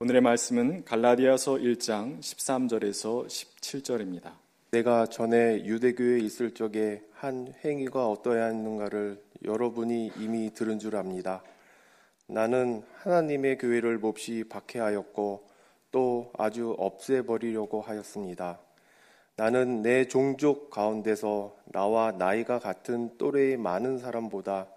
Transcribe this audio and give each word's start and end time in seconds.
오늘의 0.00 0.20
말씀은 0.20 0.84
갈라디아서 0.84 1.54
1장 1.54 2.20
13절에서 2.20 3.26
17절입니다. 3.26 4.30
내가 4.70 5.06
전에 5.06 5.64
유대교에 5.64 6.20
있을 6.20 6.54
적에 6.54 7.02
한 7.14 7.52
행위가 7.64 8.08
어떠했는가를 8.08 9.20
여러분이 9.44 10.12
이미 10.18 10.54
들은 10.54 10.78
줄 10.78 10.94
압니다. 10.94 11.42
나는 12.28 12.84
하나님의 12.98 13.58
교회를 13.58 13.98
몹시 13.98 14.44
박해하였고 14.48 15.48
또 15.90 16.30
아주 16.38 16.76
없애버리려고 16.78 17.80
하였습니다. 17.80 18.60
나는 19.34 19.82
내 19.82 20.06
종족 20.06 20.70
가운데서 20.70 21.56
나와 21.72 22.12
나이가 22.12 22.60
같은 22.60 23.18
또래의 23.18 23.56
많은 23.56 23.98
사람보다 23.98 24.68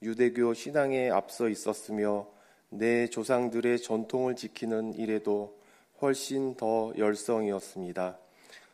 유대교 0.00 0.54
신앙에 0.54 1.10
앞서 1.10 1.50
있었으며 1.50 2.26
내 2.74 3.06
조상들의 3.06 3.82
전통을 3.82 4.34
지키는 4.34 4.94
일에도 4.94 5.54
훨씬 6.00 6.54
더 6.56 6.92
열성이었습니다. 6.96 8.16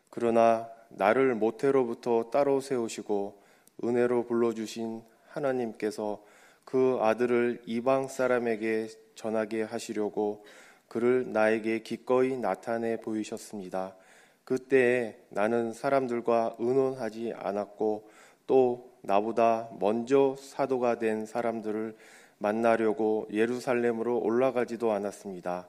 그러나 0.08 0.70
나를 0.90 1.34
모태로부터 1.34 2.30
따로 2.30 2.60
세우시고 2.60 3.42
은혜로 3.82 4.26
불러주신 4.26 5.02
하나님께서 5.28 6.22
그 6.64 6.98
아들을 7.00 7.62
이방 7.66 8.06
사람에게 8.06 8.88
전하게 9.16 9.62
하시려고 9.62 10.44
그를 10.86 11.32
나에게 11.32 11.80
기꺼이 11.80 12.36
나타내 12.36 13.00
보이셨습니다. 13.00 13.96
그때에 14.44 15.18
나는 15.28 15.72
사람들과 15.72 16.54
의논하지 16.58 17.34
않았고 17.36 18.08
또 18.46 18.92
나보다 19.02 19.68
먼저 19.80 20.36
사도가 20.38 20.98
된 20.98 21.26
사람들을 21.26 21.96
만나려고 22.38 23.28
예루살렘으로 23.32 24.18
올라가지도 24.18 24.92
않았습니다. 24.92 25.68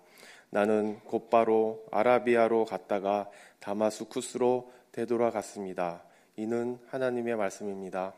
나는 0.52 1.00
곧바로 1.02 1.84
아라비아로 1.92 2.66
갔다가 2.66 3.30
다마스쿠스로 3.60 4.72
되돌아갔습니다. 4.92 6.04
이는 6.38 6.80
하나님의 6.88 7.36
말씀입니다. 7.36 8.14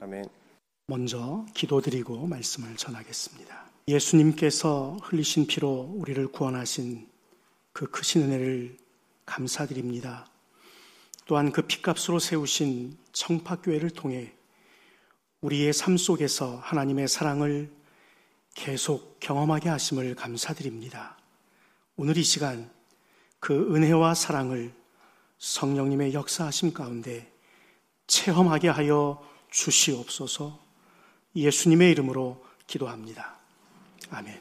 아멘. 0.00 0.26
먼저 0.86 1.44
기도드리고 1.54 2.26
말씀을 2.26 2.76
전하겠습니다. 2.76 3.66
예수님께서 3.88 4.96
흘리신 5.02 5.46
피로 5.46 5.90
우리를 5.96 6.28
구원하신 6.28 7.08
그 7.72 7.90
크신 7.90 8.22
은혜를 8.22 8.76
감사드립니다. 9.24 10.26
또한 11.26 11.50
그 11.50 11.62
피값으로 11.62 12.20
세우신 12.20 12.96
청파교회를 13.12 13.90
통해 13.90 14.32
우리의 15.46 15.72
삶 15.72 15.96
속에서 15.96 16.56
하나님의 16.56 17.06
사랑을 17.06 17.70
계속 18.54 19.20
경험하게 19.20 19.68
하심을 19.68 20.16
감사드립니다. 20.16 21.16
오늘 21.96 22.16
이 22.16 22.24
시간 22.24 22.68
그 23.38 23.72
은혜와 23.72 24.14
사랑을 24.14 24.74
성령님의 25.38 26.14
역사하심 26.14 26.72
가운데 26.72 27.32
체험하게 28.08 28.68
하여 28.70 29.22
주시옵소서 29.50 30.58
예수님의 31.36 31.92
이름으로 31.92 32.44
기도합니다. 32.66 33.36
아멘. 34.10 34.40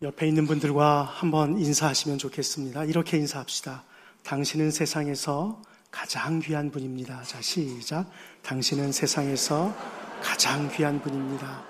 옆에 0.00 0.26
있는 0.26 0.46
분들과 0.46 1.02
한번 1.02 1.58
인사하시면 1.58 2.16
좋겠습니다. 2.16 2.84
이렇게 2.84 3.18
인사합시다. 3.18 3.84
당신은 4.22 4.70
세상에서 4.70 5.60
가장 5.98 6.40
귀한 6.40 6.72
분입니다. 6.72 7.22
자, 7.22 7.40
시작. 7.40 8.10
당신은 8.42 8.90
세상에서 8.90 9.72
가장 10.20 10.68
귀한 10.72 11.00
분입니다. 11.00 11.62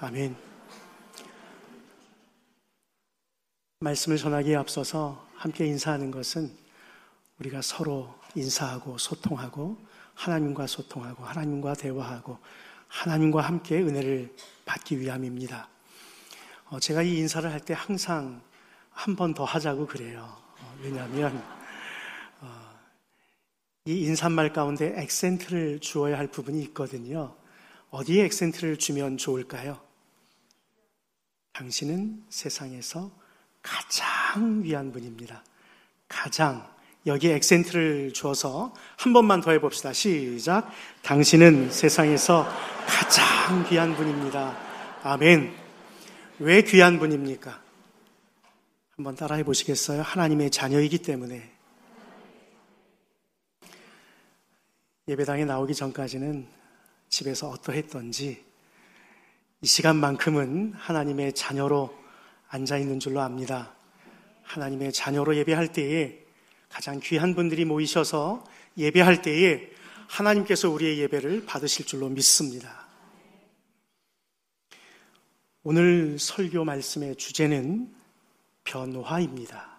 아멘. 0.00 0.36
말씀을 3.80 4.16
전하기에 4.16 4.54
앞서서 4.54 5.26
함께 5.34 5.66
인사하는 5.66 6.12
것은 6.12 6.56
우리가 7.40 7.62
서로 7.62 8.14
인사하고 8.36 8.96
소통하고 8.96 9.76
하나님과 10.14 10.68
소통하고 10.68 11.24
하나님과 11.24 11.74
대화하고 11.74 12.38
하나님과 12.86 13.40
함께 13.40 13.80
은혜를 13.80 14.36
받기 14.64 15.00
위함입니다. 15.00 15.68
어, 16.66 16.78
제가 16.78 17.02
이 17.02 17.18
인사를 17.18 17.50
할 17.50 17.58
때 17.58 17.74
항상 17.76 18.40
한 18.92 19.16
번 19.16 19.34
더 19.34 19.42
하자고 19.44 19.88
그래요. 19.88 20.36
어, 20.60 20.76
왜냐하면 20.80 21.36
어, 21.36 21.63
이 23.86 24.00
인사말 24.04 24.54
가운데 24.54 24.94
액센트를 24.96 25.78
주어야 25.78 26.16
할 26.16 26.26
부분이 26.26 26.62
있거든요. 26.62 27.36
어디에 27.90 28.24
액센트를 28.24 28.78
주면 28.78 29.18
좋을까요? 29.18 29.78
당신은 31.52 32.24
세상에서 32.30 33.10
가장 33.60 34.62
위한 34.62 34.90
분입니다. 34.90 35.44
가장 36.08 36.66
여기에 37.04 37.34
액센트를 37.34 38.14
주어서 38.14 38.72
한 38.96 39.12
번만 39.12 39.42
더 39.42 39.50
해봅시다. 39.50 39.92
시작. 39.92 40.70
당신은 41.02 41.70
세상에서 41.70 42.48
가장 42.86 43.68
귀한 43.68 43.94
분입니다. 43.94 44.56
아멘. 45.02 45.54
왜 46.38 46.62
귀한 46.62 46.98
분입니까? 46.98 47.62
한번 48.96 49.14
따라해 49.14 49.44
보시겠어요? 49.44 50.00
하나님의 50.00 50.50
자녀이기 50.50 50.98
때문에. 50.98 51.52
예배당에 55.06 55.44
나오기 55.44 55.74
전까지는 55.74 56.46
집에서 57.10 57.50
어떠했던지 57.50 58.42
이 59.60 59.66
시간만큼은 59.66 60.72
하나님의 60.74 61.34
자녀로 61.34 61.94
앉아 62.48 62.78
있는 62.78 63.00
줄로 63.00 63.20
압니다. 63.20 63.74
하나님의 64.42 64.92
자녀로 64.92 65.36
예배할 65.36 65.72
때에 65.72 66.24
가장 66.70 67.00
귀한 67.02 67.34
분들이 67.34 67.64
모이셔서 67.64 68.44
예배할 68.78 69.20
때에 69.20 69.70
하나님께서 70.08 70.70
우리의 70.70 70.98
예배를 71.00 71.44
받으실 71.44 71.84
줄로 71.84 72.08
믿습니다. 72.08 72.86
오늘 75.62 76.18
설교 76.18 76.64
말씀의 76.64 77.16
주제는 77.16 77.94
변화입니다. 78.64 79.74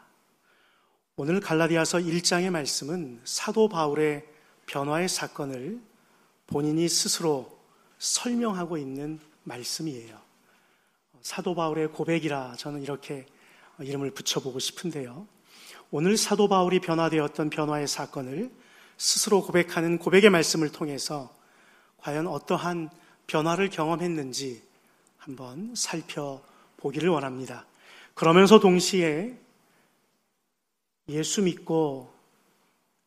오늘 1.16 1.40
갈라디아서 1.40 2.00
1장의 2.00 2.50
말씀은 2.50 3.22
사도 3.24 3.70
바울의 3.70 4.35
변화의 4.66 5.08
사건을 5.10 5.82
본인이 6.48 6.88
스스로 6.88 7.58
설명하고 8.00 8.78
있는 8.78 9.20
말씀이에요. 9.44 10.20
사도 11.22 11.56
바울의 11.56 11.90
고백이라 11.90 12.56
저는 12.58 12.84
이렇게 12.84 13.26
이름을 13.80 14.12
붙여보고 14.12 14.60
싶은데요. 14.60 15.28
오늘 15.92 16.18
사도 16.18 16.48
바울이 16.48 16.80
변화되었던 16.80 17.50
변화의 17.50 17.88
사건을 17.88 18.52
스스로 18.98 19.44
고백하는 19.44 19.98
고백의 19.98 20.30
말씀을 20.30 20.72
통해서 20.72 21.36
과연 21.98 22.28
어떠한 22.28 22.90
변화를 23.28 23.70
경험했는지 23.70 24.64
한번 25.18 25.74
살펴보기를 25.76 27.10
원합니다. 27.10 27.66
그러면서 28.14 28.60
동시에 28.60 29.38
예수 31.10 31.42
믿고 31.42 32.15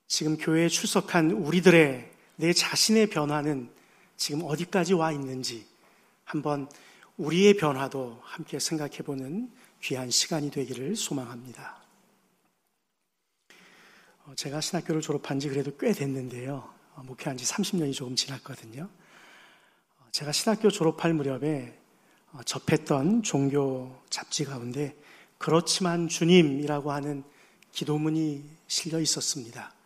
지금 0.09 0.39
교회에 0.39 0.69
출석한 0.69 1.31
우리들의 1.31 2.11
내 2.37 2.53
자신의 2.55 3.09
변화는 3.11 3.71
지금 4.17 4.43
어디까지 4.43 4.95
와 4.95 5.13
있는지 5.13 5.67
한번 6.25 6.67
우리의 7.19 7.55
변화도 7.55 8.19
함께 8.23 8.59
생각해 8.59 8.99
보는 8.99 9.53
귀한 9.83 10.11
시간이 10.11 10.51
되기를 10.51 10.97
소망합니다. 10.97 11.77
어, 14.25 14.35
제가 14.35 14.63
신학교를 14.63 15.03
졸업한 15.03 15.41
지 15.41 15.49
그래도 15.51 15.77
꽤 15.77 15.93
됐는데요. 15.93 16.73
어, 16.95 17.03
목회한 17.03 17.37
지 17.37 17.45
30년이 17.45 17.93
조금 17.93 18.17
지났거든요. 18.17 18.89
어, 19.99 20.07
제가 20.11 20.33
신학교 20.33 20.71
졸업할 20.71 21.13
무렵에 21.13 21.79
접했던 22.47 23.23
종교 23.23 23.95
잡지 24.09 24.45
가운데 24.45 24.97
그렇지만 25.37 26.09
주님이라고 26.09 26.93
하는 26.93 27.25
기도문이 27.73 28.45
실려 28.67 29.01
있었습니다. 29.01 29.78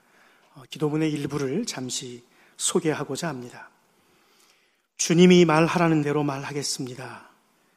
기도문의 0.70 1.10
일부를 1.12 1.66
잠시 1.66 2.24
소개하고자 2.56 3.28
합니다. 3.28 3.70
주님이 4.96 5.44
말하라는 5.44 6.02
대로 6.02 6.22
말하겠습니다. 6.22 7.28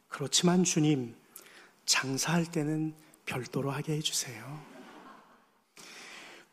그렇지만 0.09 0.63
주님, 0.63 1.15
장사할 1.85 2.45
때는 2.45 2.95
별도로 3.25 3.71
하게 3.71 3.93
해주세요. 3.93 4.63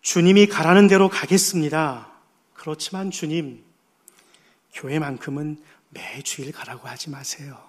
주님이 0.01 0.47
가라는 0.47 0.89
대로 0.89 1.09
가겠습니다. 1.09 2.11
그렇지만 2.55 3.11
주님, 3.11 3.65
교회만큼은 4.73 5.63
매주일 5.91 6.53
가라고 6.53 6.89
하지 6.89 7.11
마세요. 7.11 7.63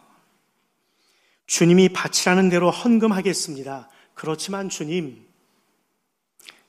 주님이 1.45 1.89
바치라는 1.89 2.49
대로 2.49 2.71
헌금하겠습니다. 2.71 3.89
그렇지만 4.13 4.69
주님, 4.69 5.27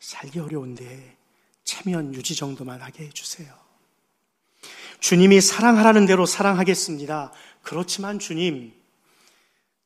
살기 0.01 0.41
어려운데 0.41 1.14
체면 1.65 2.15
유지 2.15 2.35
정도만 2.35 2.81
하게 2.81 3.07
해주세요. 3.07 3.53
주님이 5.01 5.41
사랑하라는 5.41 6.07
대로 6.07 6.25
사랑하겠습니다. 6.27 7.33
그렇지만 7.63 8.19
주님, 8.19 8.73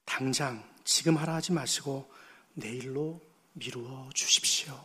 당장 0.05 0.63
지금 0.85 1.17
하라 1.17 1.37
하지 1.37 1.53
마시고 1.53 2.09
내일로 2.55 3.21
미루어 3.53 4.11
주십시오. 4.15 4.79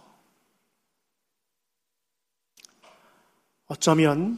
어쩌면 3.66 4.38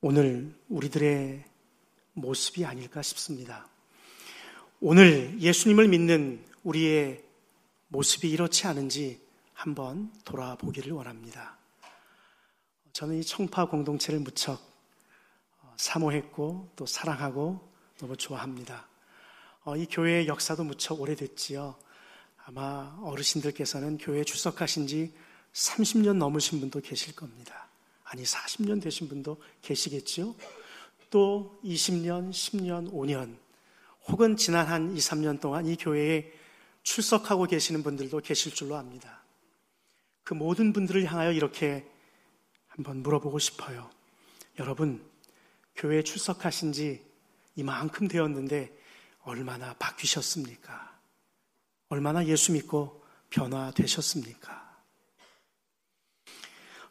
오늘 0.00 0.54
우리들의 0.68 1.44
모습이 2.14 2.64
아닐까 2.64 3.02
싶습니다. 3.02 3.68
오늘 4.80 5.40
예수님을 5.40 5.88
믿는 5.88 6.44
우리의 6.64 7.22
모습이 7.88 8.28
이렇지 8.30 8.66
않은지 8.66 9.25
한번 9.56 10.12
돌아보기를 10.26 10.92
원합니다. 10.92 11.56
저는 12.92 13.18
이 13.18 13.24
청파 13.24 13.68
공동체를 13.68 14.20
무척 14.20 14.60
어, 15.62 15.74
사모했고 15.78 16.72
또 16.76 16.84
사랑하고 16.84 17.66
너무 17.98 18.16
좋아합니다. 18.18 18.86
어, 19.64 19.74
이 19.74 19.86
교회의 19.86 20.28
역사도 20.28 20.62
무척 20.62 21.00
오래됐지요. 21.00 21.74
아마 22.44 22.98
어르신들께서는 23.02 23.96
교회에 23.96 24.24
출석하신 24.24 24.86
지 24.86 25.14
30년 25.54 26.18
넘으신 26.18 26.60
분도 26.60 26.80
계실 26.80 27.16
겁니다. 27.16 27.66
아니, 28.04 28.24
40년 28.24 28.80
되신 28.82 29.08
분도 29.08 29.42
계시겠지요? 29.62 30.34
또 31.10 31.58
20년, 31.64 32.30
10년, 32.30 32.92
5년, 32.92 33.38
혹은 34.06 34.36
지난 34.36 34.66
한 34.66 34.94
2, 34.94 34.98
3년 34.98 35.40
동안 35.40 35.66
이 35.66 35.76
교회에 35.76 36.30
출석하고 36.82 37.44
계시는 37.46 37.82
분들도 37.82 38.20
계실 38.20 38.54
줄로 38.54 38.76
압니다. 38.76 39.25
그 40.26 40.34
모든 40.34 40.72
분들을 40.72 41.04
향하여 41.04 41.30
이렇게 41.30 41.86
한번 42.66 43.00
물어보고 43.00 43.38
싶어요. 43.38 43.88
여러분, 44.58 45.00
교회에 45.76 46.02
출석하신 46.02 46.72
지 46.72 47.00
이만큼 47.54 48.08
되었는데 48.08 48.76
얼마나 49.22 49.72
바뀌셨습니까? 49.74 50.98
얼마나 51.90 52.26
예수 52.26 52.50
믿고 52.50 53.04
변화되셨습니까? 53.30 54.66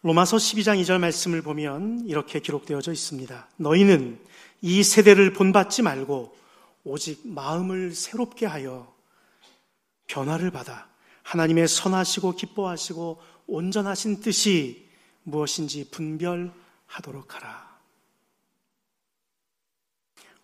로마서 0.02 0.38
12장 0.38 0.82
2절 0.82 1.00
말씀을 1.02 1.42
보면 1.42 2.06
이렇게 2.08 2.40
기록되어져 2.40 2.94
있습니다. 2.94 3.50
너희는 3.58 4.18
이 4.62 4.82
세대를 4.82 5.34
본받지 5.34 5.82
말고 5.82 6.38
오직 6.86 7.28
마음을 7.28 7.94
새롭게 7.94 8.46
하여 8.46 8.96
변화를 10.08 10.52
받아 10.52 10.95
하나님의 11.26 11.68
선하시고 11.68 12.36
기뻐하시고 12.36 13.20
온전하신 13.48 14.22
뜻이 14.22 14.88
무엇인지 15.24 15.90
분별하도록 15.90 17.36
하라. 17.36 17.80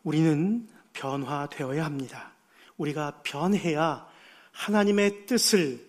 우리는 0.04 0.68
변화되어야 0.94 1.86
합니다. 1.86 2.34
우리가 2.78 3.22
변해야 3.24 4.08
하나님의 4.52 5.28
뜻을 5.28 5.88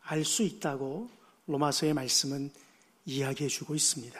알 0.00 0.24
수 0.24 0.42
있다고 0.42 1.08
로마서의 1.46 1.92
말씀은 1.94 2.50
이야기해 3.04 3.48
주고 3.48 3.74
있습니다. 3.74 4.18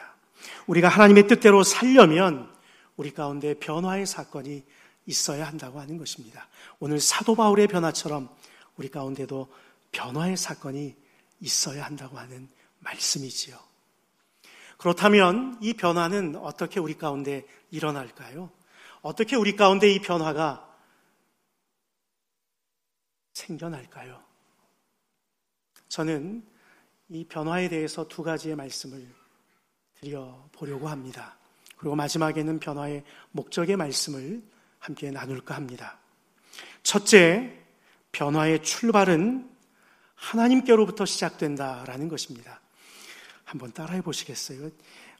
우리가 0.67 0.87
하나님의 0.87 1.27
뜻대로 1.27 1.63
살려면 1.63 2.49
우리 2.95 3.11
가운데 3.11 3.55
변화의 3.55 4.05
사건이 4.05 4.63
있어야 5.07 5.47
한다고 5.47 5.79
하는 5.79 5.97
것입니다. 5.97 6.47
오늘 6.79 6.99
사도 6.99 7.35
바울의 7.35 7.67
변화처럼 7.67 8.29
우리 8.77 8.89
가운데도 8.89 9.49
변화의 9.91 10.37
사건이 10.37 10.95
있어야 11.39 11.85
한다고 11.85 12.17
하는 12.17 12.49
말씀이지요. 12.79 13.57
그렇다면 14.77 15.59
이 15.61 15.73
변화는 15.73 16.35
어떻게 16.37 16.79
우리 16.79 16.97
가운데 16.97 17.45
일어날까요? 17.69 18.49
어떻게 19.01 19.35
우리 19.35 19.55
가운데 19.55 19.91
이 19.91 19.99
변화가 19.99 20.67
생겨날까요? 23.33 24.23
저는 25.87 26.43
이 27.09 27.25
변화에 27.25 27.69
대해서 27.69 28.07
두 28.07 28.23
가지의 28.23 28.55
말씀을 28.55 29.07
드려보려고 29.99 30.87
합니다. 30.87 31.37
그리고 31.77 31.95
마지막에는 31.95 32.59
변화의 32.59 33.03
목적의 33.31 33.75
말씀을 33.75 34.41
함께 34.79 35.11
나눌까 35.11 35.55
합니다. 35.55 35.99
첫째, 36.83 37.59
변화의 38.11 38.63
출발은 38.63 39.50
하나님께로부터 40.21 41.05
시작된다라는 41.05 42.07
것입니다. 42.07 42.61
한번 43.43 43.73
따라해 43.73 44.01
보시겠어요? 44.01 44.69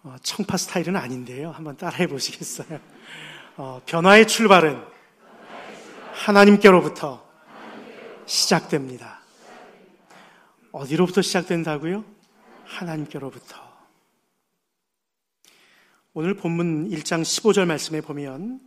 어, 0.04 0.16
청파 0.22 0.58
스타일은 0.58 0.96
아닌데요. 0.96 1.52
한번 1.52 1.76
따라해 1.76 2.08
보시겠어요? 2.08 2.80
어, 3.58 3.82
변화의 3.86 4.28
출발은 4.28 4.82
하나님께로부터 6.14 7.28
시작됩니다. 8.26 9.22
어디로부터 10.72 11.22
시작된다고요? 11.22 12.06
하나님께로부터. 12.66 13.60
오늘 16.14 16.36
본문 16.36 16.90
1장 16.90 17.22
15절 17.22 17.66
말씀에 17.66 18.02
보면 18.02 18.62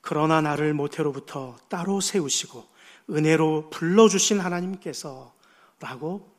그러나 0.00 0.40
나를 0.40 0.72
모태로부터 0.72 1.56
따로 1.68 2.00
세우시고 2.00 2.64
은혜로 3.10 3.70
불러주신 3.70 4.40
하나님께서 4.40 5.34
라고 5.80 6.30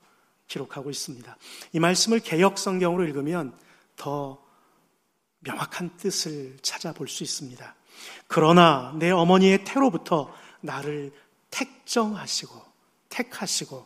기록하고 0.48 0.90
있습니다. 0.90 1.38
이 1.74 1.80
말씀을 1.80 2.20
개혁 2.20 2.58
성경으로 2.58 3.04
읽으면 3.06 3.58
더 3.96 4.42
명확한 5.40 5.98
뜻을 5.98 6.58
찾아볼 6.62 7.08
수 7.08 7.24
있습니다. 7.24 7.76
그러나 8.28 8.96
내 8.98 9.12
어머니의 9.12 9.66
태로부터 9.66 10.34
나를 10.62 11.12
택정하시고 11.50 12.54
택하시고 13.10 13.86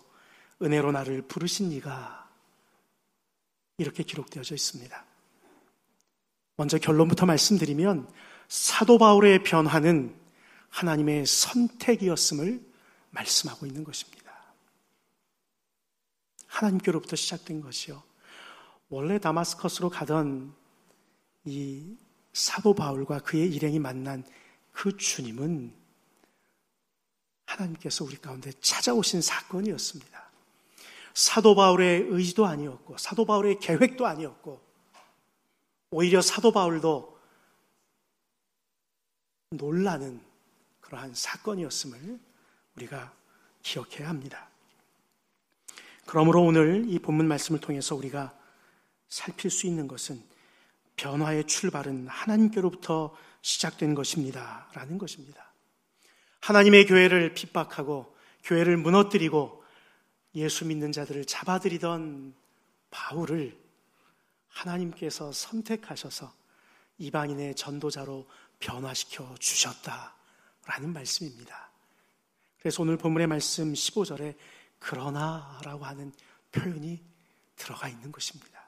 은혜로 0.61 0.91
나를 0.91 1.21
부르신 1.23 1.71
이가 1.71 2.29
이렇게 3.77 4.03
기록되어져 4.03 4.55
있습니다. 4.55 5.05
먼저 6.57 6.77
결론부터 6.77 7.25
말씀드리면 7.25 8.09
사도 8.47 8.97
바울의 8.97 9.43
변화는 9.43 10.15
하나님의 10.69 11.25
선택이었음을 11.25 12.61
말씀하고 13.11 13.65
있는 13.65 13.83
것입니다. 13.83 14.24
하나님께로부터 16.55 17.15
시작된 17.15 17.61
것이요. 17.61 18.01
원래 18.89 19.19
다마스커스로 19.19 19.89
가던 19.89 20.55
이 21.45 21.97
사도 22.33 22.73
바울과 22.73 23.19
그의 23.19 23.53
일행이 23.53 23.79
만난 23.79 24.23
그 24.71 24.95
주님은 24.95 25.75
하나님께서 27.45 28.03
우리 28.03 28.17
가운데 28.17 28.51
찾아오신 28.61 29.21
사건이었습니다. 29.21 30.25
사도 31.13 31.55
바울의 31.55 32.07
의지도 32.09 32.45
아니었고 32.45 32.97
사도 32.97 33.25
바울의 33.25 33.59
계획도 33.59 34.05
아니었고 34.05 34.61
오히려 35.91 36.21
사도 36.21 36.51
바울도 36.51 37.19
놀라는 39.51 40.21
그러한 40.81 41.13
사건이었음을 41.13 42.19
우리가 42.75 43.13
기억해야 43.63 44.09
합니다. 44.09 44.49
그러므로 46.05 46.43
오늘 46.43 46.85
이 46.87 46.99
본문 46.99 47.27
말씀을 47.27 47.59
통해서 47.59 47.95
우리가 47.95 48.37
살필 49.09 49.49
수 49.49 49.67
있는 49.67 49.87
것은 49.87 50.21
변화의 50.95 51.45
출발은 51.45 52.07
하나님께로부터 52.07 53.15
시작된 53.41 53.95
것입니다. 53.95 54.69
라는 54.73 54.97
것입니다. 54.97 55.51
하나님의 56.41 56.85
교회를 56.85 57.33
핍박하고 57.33 58.15
교회를 58.43 58.77
무너뜨리고 58.77 59.63
예수 60.35 60.65
믿는 60.65 60.91
자들을 60.91 61.25
잡아들이던 61.25 62.33
바울을 62.91 63.57
하나님께서 64.49 65.31
선택하셔서 65.31 66.33
이방인의 66.97 67.55
전도자로 67.55 68.27
변화시켜 68.59 69.35
주셨다라는 69.39 70.93
말씀입니다. 70.93 71.71
그래서 72.59 72.83
오늘 72.83 72.97
본문의 72.97 73.27
말씀 73.27 73.73
15절에 73.73 74.35
그러나 74.87 75.59
라고 75.63 75.83
하는 75.83 76.13
표현이 76.51 77.03
들어가 77.55 77.87
있는 77.87 78.11
것입니다. 78.11 78.63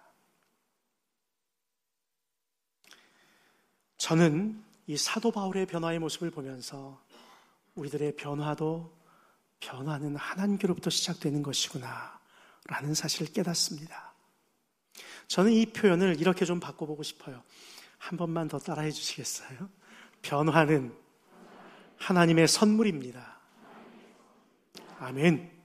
저는 3.97 4.63
이 4.87 4.97
사도 4.97 5.29
바울의 5.29 5.67
변화의 5.67 5.99
모습을 5.99 6.31
보면서 6.31 6.99
우리들의 7.75 8.15
변화도 8.15 8.97
변화는 9.59 10.15
하나님께로부터 10.15 10.89
시작되는 10.89 11.43
것이구나. 11.43 12.19
라는 12.65 12.95
사실을 12.95 13.31
깨닫습니다. 13.31 14.15
저는 15.27 15.51
이 15.51 15.67
표현을 15.67 16.19
이렇게 16.19 16.45
좀 16.45 16.59
바꿔보고 16.59 17.03
싶어요. 17.03 17.43
한 17.99 18.17
번만 18.17 18.47
더 18.47 18.57
따라해 18.57 18.89
주시겠어요? 18.89 19.69
변화는 20.23 20.97
하나님의 21.97 22.47
선물입니다. 22.47 23.39
아멘. 24.99 25.56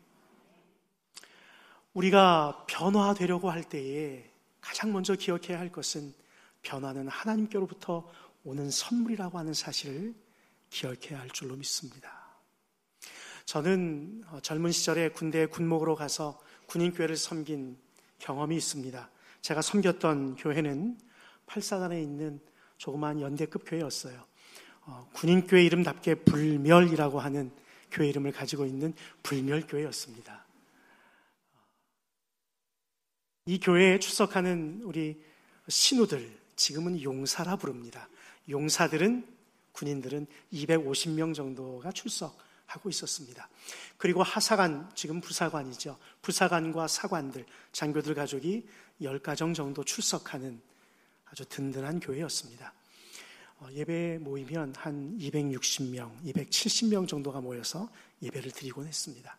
우리가 1.95 2.65
변화되려고 2.69 3.51
할 3.51 3.65
때에 3.65 4.31
가장 4.61 4.93
먼저 4.93 5.15
기억해야 5.15 5.59
할 5.59 5.71
것은 5.71 6.15
변화는 6.63 7.09
하나님께로부터 7.09 8.09
오는 8.45 8.71
선물이라고 8.71 9.39
하는 9.39 9.53
사실을 9.53 10.15
기억해야 10.71 11.21
할 11.21 11.29
줄로 11.31 11.57
믿습니다. 11.57 12.23
저는 13.45 14.25
어, 14.29 14.41
젊은 14.41 14.73
시절에 14.73 15.11
군대 15.11 15.47
군목으로 15.47 15.97
가서 15.97 16.41
군인교회를 16.67 17.17
섬긴 17.17 17.77
경험이 18.19 18.57
있습니다. 18.57 19.11
제가 19.43 19.61
섬겼던 19.61 20.37
교회는 20.37 20.97
팔사단에 21.47 22.01
있는 22.01 22.41
조그마한 22.79 23.21
연대급 23.21 23.65
교회였어요. 23.67 24.25
어, 24.87 25.09
군인교회 25.13 25.65
이름답게 25.65 26.15
불멸이라고 26.17 27.21
하는 27.21 27.53
교회 27.91 28.09
이름을 28.09 28.33
가지고 28.33 28.65
있는 28.65 28.95
불멸교회였습니다. 29.23 30.47
이 33.45 33.59
교회에 33.59 33.99
출석하는 33.99 34.83
우리 34.85 35.21
신우들, 35.67 36.39
지금은 36.55 37.03
용사라 37.03 37.57
부릅니다. 37.57 38.09
용사들은, 38.49 39.27
군인들은 39.73 40.29
250명 40.53 41.35
정도가 41.35 41.91
출석하고 41.91 42.89
있었습니다. 42.89 43.49
그리고 43.97 44.23
하사관, 44.23 44.89
지금 44.95 45.21
부사관이죠. 45.21 45.99
부사관과 46.23 46.87
사관들, 46.87 47.45
장교들 47.73 48.15
가족이 48.15 48.65
10가정 49.01 49.57
정도 49.57 49.83
출석하는 49.83 50.61
아주 51.25 51.45
든든한 51.47 51.99
교회였습니다. 51.99 52.73
어, 53.59 53.69
예배 53.73 54.19
모이면 54.21 54.75
한 54.77 55.19
260명, 55.19 56.13
270명 56.27 57.09
정도가 57.09 57.41
모여서 57.41 57.89
예배를 58.23 58.53
드리곤 58.53 58.87
했습니다. 58.87 59.37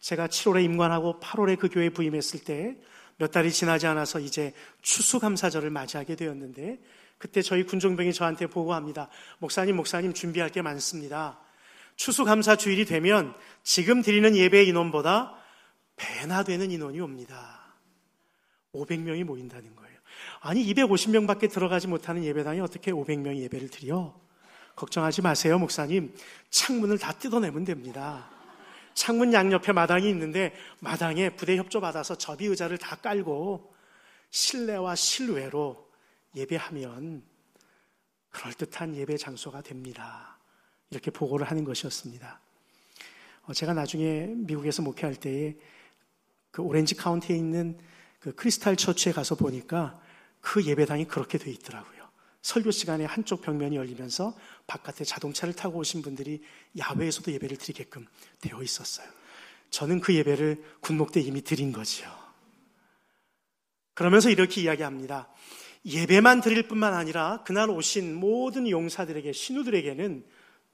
제가 0.00 0.28
7월에 0.28 0.62
임관하고 0.64 1.20
8월에 1.20 1.58
그 1.58 1.70
교회에 1.70 1.88
부임했을 1.88 2.44
때 2.44 2.76
몇 3.18 3.30
달이 3.30 3.50
지나지 3.52 3.86
않아서 3.86 4.20
이제 4.20 4.52
추수감사절을 4.82 5.70
맞이하게 5.70 6.16
되었는데 6.16 6.78
그때 7.18 7.40
저희 7.42 7.64
군종병이 7.64 8.12
저한테 8.12 8.46
보고합니다. 8.46 9.08
목사님, 9.38 9.76
목사님 9.76 10.12
준비할 10.12 10.50
게 10.50 10.60
많습니다. 10.62 11.38
추수감사 11.96 12.56
주일이 12.56 12.84
되면 12.84 13.34
지금 13.62 14.02
드리는 14.02 14.36
예배 14.36 14.64
인원보다 14.64 15.34
배나 15.96 16.44
되는 16.44 16.70
인원이 16.70 17.00
옵니다. 17.00 17.74
500명이 18.74 19.24
모인다는 19.24 19.74
거예요. 19.74 19.96
아니 20.40 20.64
250명밖에 20.66 21.50
들어가지 21.50 21.88
못하는 21.88 22.22
예배당에 22.22 22.60
어떻게 22.60 22.92
500명이 22.92 23.38
예배를 23.38 23.70
드려? 23.70 24.14
걱정하지 24.76 25.22
마세요, 25.22 25.58
목사님. 25.58 26.14
창문을 26.50 26.98
다 26.98 27.12
뜯어내면 27.12 27.64
됩니다. 27.64 28.30
창문 28.96 29.34
양옆에 29.34 29.72
마당이 29.72 30.08
있는데 30.08 30.54
마당에 30.80 31.28
부대 31.28 31.58
협조 31.58 31.82
받아서 31.82 32.16
접이 32.16 32.46
의자를 32.46 32.78
다 32.78 32.96
깔고 32.96 33.74
실내와 34.30 34.94
실외로 34.94 35.90
예배하면 36.34 37.22
그럴듯한 38.30 38.96
예배 38.96 39.18
장소가 39.18 39.60
됩니다. 39.60 40.38
이렇게 40.90 41.10
보고를 41.10 41.46
하는 41.46 41.62
것이었습니다. 41.64 42.40
어, 43.42 43.52
제가 43.52 43.74
나중에 43.74 44.28
미국에서 44.28 44.80
목회할 44.80 45.14
때에 45.14 45.56
그 46.50 46.62
오렌지 46.62 46.94
카운티에 46.94 47.36
있는 47.36 47.78
그 48.18 48.34
크리스탈 48.34 48.76
처치에 48.76 49.12
가서 49.12 49.34
보니까 49.34 50.00
그 50.40 50.64
예배당이 50.64 51.04
그렇게 51.04 51.36
돼 51.36 51.50
있더라고요. 51.50 51.95
설교 52.46 52.70
시간에 52.70 53.04
한쪽 53.04 53.42
벽면이 53.42 53.74
열리면서 53.74 54.32
바깥에 54.68 55.04
자동차를 55.04 55.52
타고 55.52 55.80
오신 55.80 56.00
분들이 56.00 56.44
야외에서도 56.78 57.32
예배를 57.32 57.56
드리게끔 57.56 58.06
되어 58.40 58.62
있었어요. 58.62 59.08
저는 59.70 59.98
그 59.98 60.14
예배를 60.14 60.62
군목 60.78 61.10
때 61.10 61.20
이미 61.20 61.42
드린 61.42 61.72
거지요. 61.72 62.08
그러면서 63.94 64.30
이렇게 64.30 64.60
이야기합니다. 64.60 65.28
예배만 65.84 66.40
드릴 66.40 66.68
뿐만 66.68 66.94
아니라 66.94 67.42
그날 67.42 67.68
오신 67.68 68.14
모든 68.14 68.70
용사들에게, 68.70 69.32
신우들에게는 69.32 70.24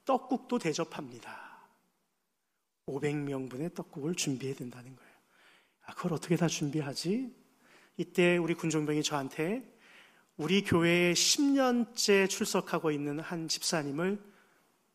떡국도 0.04 0.58
대접합니다. 0.58 1.68
500명분의 2.86 3.74
떡국을 3.74 4.14
준비해야 4.14 4.54
된다는 4.56 4.94
거예요. 4.94 5.12
아, 5.86 5.94
그걸 5.94 6.12
어떻게 6.12 6.36
다 6.36 6.48
준비하지? 6.48 7.34
이때 7.96 8.36
우리 8.36 8.52
군종병이 8.52 9.02
저한테 9.02 9.71
우리 10.42 10.64
교회에 10.64 11.12
10년째 11.12 12.28
출석하고 12.28 12.90
있는 12.90 13.20
한 13.20 13.46
집사님을 13.46 14.18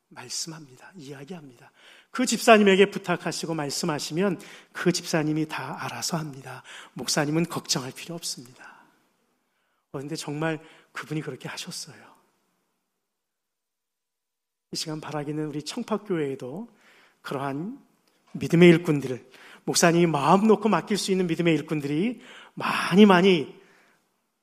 말씀합니다. 0.10 0.92
이야기합니다. 0.98 1.72
그 2.12 2.26
집사님에게 2.26 2.92
부탁하시고 2.92 3.54
말씀하시면 3.54 4.42
그 4.74 4.92
집사님이 4.92 5.48
다 5.48 5.78
알아서 5.86 6.18
합니다. 6.18 6.64
목사님은 6.94 7.46
걱정할 7.46 7.94
필요 7.94 8.14
없습니다. 8.16 8.84
그런데 9.92 10.14
어, 10.14 10.18
정말 10.18 10.60
그분이 10.92 11.22
그렇게 11.22 11.48
하셨어요. 11.48 11.96
이 14.74 14.76
시간 14.76 15.00
바라기는 15.00 15.46
우리 15.46 15.64
청파교회에도 15.64 16.68
그러한 17.22 17.80
믿음의 18.34 18.68
일꾼들을 18.68 19.32
목사님이 19.64 20.08
마음 20.08 20.46
놓고 20.48 20.68
맡길 20.68 20.98
수 20.98 21.12
있는 21.12 21.28
믿음의 21.28 21.54
일꾼들이 21.56 22.20
많이 22.54 23.06
많이 23.06 23.57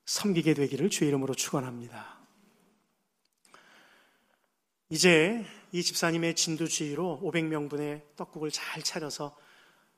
섬기게 0.07 0.55
되기를 0.55 0.91
주의 0.91 1.09
이름으로 1.09 1.35
축원합니다. 1.35 2.19
이제 4.91 5.45
이 5.73 5.83
집사님의 5.83 6.37
진두지휘로 6.37 7.21
500명분의 7.25 8.03
떡국을 8.17 8.51
잘 8.51 8.83
차려서 8.83 9.37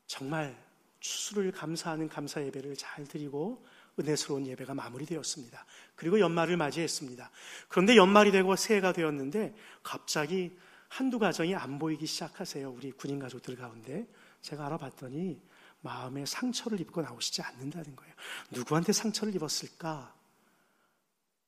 정말 0.06 0.56
추수를 1.00 1.52
감사하는 1.52 2.08
감사 2.08 2.42
예배를 2.42 2.76
잘 2.76 3.04
드리고 3.04 3.64
은혜스러운 3.98 4.46
예배가 4.46 4.74
마무리되었습니다. 4.74 5.64
그리고 5.94 6.20
연말을 6.20 6.56
맞이했습니다. 6.56 7.30
그런데 7.68 7.96
연말이 7.96 8.30
되고 8.30 8.54
새해가 8.54 8.92
되었는데 8.92 9.54
갑자기 9.82 10.56
한두 10.88 11.18
가정이 11.18 11.54
안 11.54 11.78
보이기 11.78 12.06
시작하세요. 12.06 12.70
우리 12.70 12.92
군인 12.92 13.18
가족들 13.18 13.56
가운데. 13.56 14.06
제가 14.40 14.66
알아봤더니 14.66 15.40
마음에 15.86 16.26
상처를 16.26 16.80
입고 16.80 17.02
나오시지 17.02 17.42
않는다는 17.42 17.96
거예요. 17.96 18.14
누구한테 18.50 18.92
상처를 18.92 19.34
입었을까? 19.34 20.14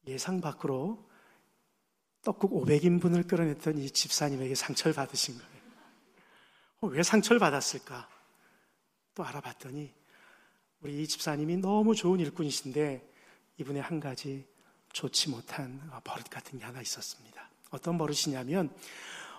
예상 0.06 0.40
밖으로 0.40 1.06
떡국 2.22 2.52
500인분을 2.52 3.28
끌어냈던 3.28 3.78
이 3.78 3.90
집사님에게 3.90 4.54
상처를 4.54 4.94
받으신 4.94 5.36
거예요. 5.36 5.58
어, 6.80 6.86
왜 6.86 7.02
상처를 7.02 7.38
받았을까? 7.38 8.08
또 9.14 9.24
알아봤더니 9.24 9.92
우리 10.80 11.02
이 11.02 11.08
집사님이 11.08 11.56
너무 11.56 11.94
좋은 11.94 12.20
일꾼이신데 12.20 13.12
이분의 13.58 13.82
한 13.82 13.98
가지 13.98 14.46
좋지 14.92 15.30
못한 15.30 15.80
버릇 16.04 16.30
같은 16.30 16.58
게 16.58 16.64
하나 16.64 16.80
있었습니다. 16.80 17.50
어떤 17.70 17.98
버릇이냐면 17.98 18.74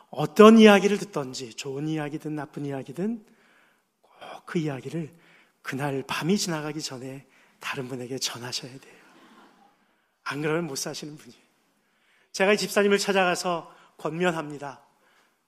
어떤 0.10 0.60
이야기를 0.60 0.98
듣던지 0.98 1.54
좋은 1.54 1.88
이야기든 1.88 2.36
나쁜 2.36 2.66
이야기든 2.66 3.26
그 4.46 4.60
이야기를 4.60 5.14
그날 5.62 6.04
밤이 6.08 6.38
지나가기 6.38 6.82
전에 6.82 7.28
다른 7.60 7.88
분에게 7.88 8.18
전하셔야 8.18 8.72
돼요. 8.80 9.00
안 10.24 10.42
그러면 10.42 10.68
못 10.68 10.76
사시는 10.76 11.18
분이에요. 11.18 11.42
제가 12.32 12.54
이 12.54 12.58
집사님을 12.58 12.98
찾아가서 12.98 13.76
권면합니다. 13.98 14.82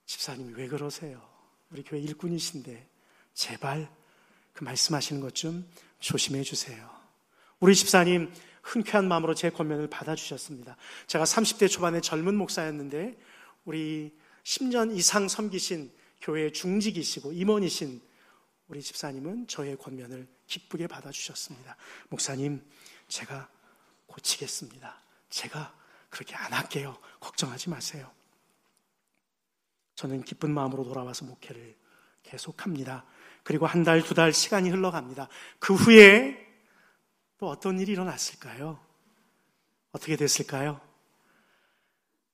집사님이 0.06 0.54
왜 0.54 0.68
그러세요? 0.68 1.22
우리 1.70 1.82
교회 1.82 2.00
일꾼이신데 2.00 2.88
제발 3.34 3.88
그 4.52 4.64
말씀하시는 4.64 5.20
것 5.20 5.34
좀 5.34 5.66
조심해 6.02 6.42
주세요. 6.42 6.90
우리 7.60 7.74
집사님 7.74 8.32
흔쾌한 8.62 9.08
마음으로 9.08 9.34
제 9.34 9.50
권면을 9.50 9.88
받아주셨습니다. 9.88 10.76
제가 11.06 11.24
30대 11.24 11.70
초반의 11.70 12.02
젊은 12.02 12.34
목사였는데 12.34 13.16
우리 13.64 14.12
10년 14.44 14.94
이상 14.96 15.28
섬기신 15.28 15.90
교회 16.20 16.50
중직이시고 16.50 17.32
임원이신 17.32 18.02
우리 18.72 18.80
집사님은 18.80 19.48
저의 19.48 19.76
권면을 19.76 20.26
기쁘게 20.46 20.86
받아주셨습니다. 20.86 21.76
목사님, 22.08 22.66
제가 23.06 23.46
고치겠습니다. 24.06 24.98
제가 25.28 25.74
그렇게 26.08 26.34
안 26.34 26.54
할게요. 26.54 26.96
걱정하지 27.20 27.68
마세요. 27.68 28.10
저는 29.94 30.22
기쁜 30.22 30.54
마음으로 30.54 30.84
돌아와서 30.84 31.26
목회를 31.26 31.76
계속합니다. 32.22 33.04
그리고 33.42 33.66
한 33.66 33.84
달, 33.84 34.00
두 34.02 34.14
달 34.14 34.32
시간이 34.32 34.70
흘러갑니다. 34.70 35.28
그 35.58 35.74
후에 35.74 36.42
또 37.36 37.50
어떤 37.50 37.78
일이 37.78 37.92
일어났을까요? 37.92 38.80
어떻게 39.90 40.16
됐을까요? 40.16 40.80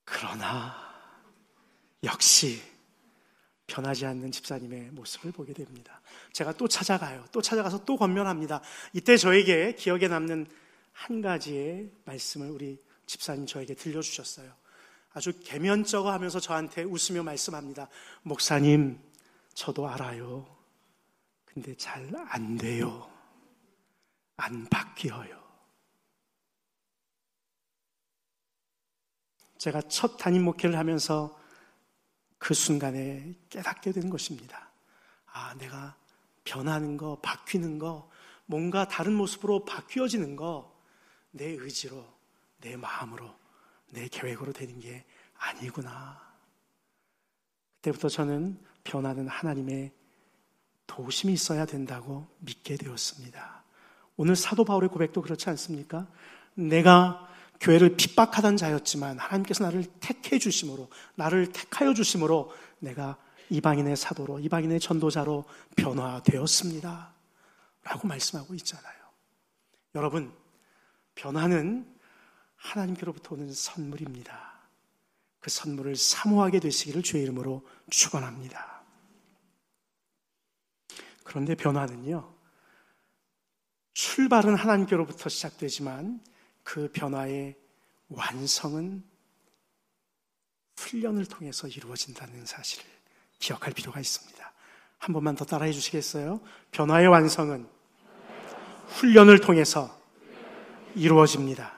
그러나 0.05 0.89
역시 2.05 2.63
변하지 3.69 4.07
않는 4.07 4.33
집사님의 4.33 4.91
모습을 4.91 5.31
보게 5.31 5.53
됩니다. 5.53 6.01
제가 6.33 6.53
또 6.55 6.67
찾아가요. 6.67 7.25
또 7.31 7.41
찾아가서 7.41 7.85
또 7.85 7.97
권면합니다. 7.97 8.61
이때 8.93 9.17
저에게 9.17 9.75
기억에 9.77 10.09
남는 10.09 10.47
한 10.93 11.23
가지의 11.23 11.91
말씀을 12.05 12.51
우리 12.51 12.83
집사님 13.07 13.47
저에게 13.47 13.75
들려주셨어요. 13.75 14.51
아주 15.13 15.33
개면쩍어 15.41 16.11
하면서 16.11 16.41
저한테 16.41 16.83
웃으며 16.83 17.23
말씀합니다. 17.23 17.89
목사님, 18.23 18.99
저도 19.55 19.89
알아요. 19.89 20.47
근데 21.45 21.75
잘 21.77 22.11
안 22.29 22.57
돼요. 22.57 23.11
안 24.37 24.67
바뀌어요. 24.69 25.39
제가 29.59 29.83
첫 29.83 30.17
담임 30.17 30.45
목회를 30.45 30.79
하면서 30.79 31.38
그 32.39 32.55
순간에 32.55 33.35
깨닫게 33.51 33.93
된 33.93 34.11
것입니다. 34.11 34.71
아, 35.27 35.55
내가 35.59 35.97
변하는 36.45 36.97
거, 36.97 37.19
바뀌는 37.21 37.79
거, 37.79 38.11
뭔가 38.47 38.89
다른 38.89 39.15
모습으로 39.15 39.65
바뀌어지는 39.65 40.37
거, 40.37 40.75
내 41.31 41.45
의지로, 41.47 42.07
내 42.61 42.77
마음으로, 42.77 43.35
내 43.91 44.09
계획으로 44.09 44.53
되는 44.53 44.81
게 44.81 45.05
아니구나. 45.37 46.21
그때부터 47.77 48.09
저는 48.09 48.59
변하는 48.85 49.29
하나님의 49.29 49.93
도심이 50.87 51.33
있어야 51.33 51.67
된다고 51.67 52.27
믿게 52.39 52.77
되었습니다. 52.77 53.65
오늘 54.17 54.35
사도 54.35 54.65
바울의 54.65 54.89
고백도 54.89 55.23
그렇지 55.23 55.49
않습니까? 55.51 56.09
내가 56.55 57.28
교회를 57.61 57.97
핍박하던 57.97 58.57
자였지만 58.57 59.19
하나님께서 59.19 59.65
나를 59.65 59.85
택해 60.01 60.39
주심으로 60.39 60.89
나를 61.17 61.53
택하여 61.53 61.93
주심으로 61.95 62.53
내가 62.79 63.17
이방인의 63.51 63.97
사도로 63.97 64.41
이방인의 64.41 64.81
전도자로 64.81 65.45
변화되었습니다. 65.77 67.15
라고 67.83 68.09
말씀하고 68.09 68.55
있잖아요. 68.55 68.95
여러분, 69.95 70.33
변화는 71.15 71.99
하나님께로부터 72.57 73.35
오는 73.35 73.53
선물입니다. 73.53 74.59
그 75.41 75.51
선물을 75.51 75.97
사모하게 75.97 76.61
되시기를 76.61 77.03
주의 77.03 77.23
이름으로 77.23 77.67
축원합니다. 77.91 78.83
그런데 81.25 81.55
변화는요. 81.55 82.35
출발은 83.95 84.55
하나님께로부터 84.55 85.29
시작되지만 85.29 86.21
그 86.69 86.91
변화의 86.93 87.57
완성은 88.11 89.03
훈련을 90.77 91.25
통해서 91.25 91.67
이루어진다는 91.67 92.45
사실을 92.45 92.85
기억할 93.39 93.73
필요가 93.73 94.01
있습니다. 94.01 94.53
한 94.99 95.13
번만 95.15 95.35
더 95.35 95.47
따라해 95.47 95.73
주시겠어요? 95.73 96.43
변화의 96.71 97.09
완성은 97.09 97.67
훈련을 98.89 99.41
통해서 99.41 99.99
이루어집니다. 100.95 101.73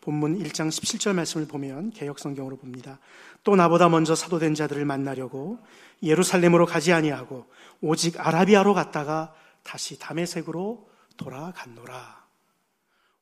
본문 0.00 0.38
1장 0.44 0.68
17절 0.68 1.12
말씀을 1.12 1.48
보면 1.48 1.90
개혁 1.90 2.20
성경으로 2.20 2.56
봅니다. 2.56 3.00
또 3.42 3.56
나보다 3.56 3.88
먼저 3.88 4.14
사도된 4.14 4.54
자들을 4.54 4.84
만나려고 4.84 5.58
예루살렘으로 6.04 6.66
가지 6.66 6.92
아니하고 6.92 7.50
오직 7.80 8.20
아라비아로 8.20 8.74
갔다가 8.74 9.34
다시 9.64 9.98
담에색으로 9.98 10.88
돌아갔노라. 11.16 12.25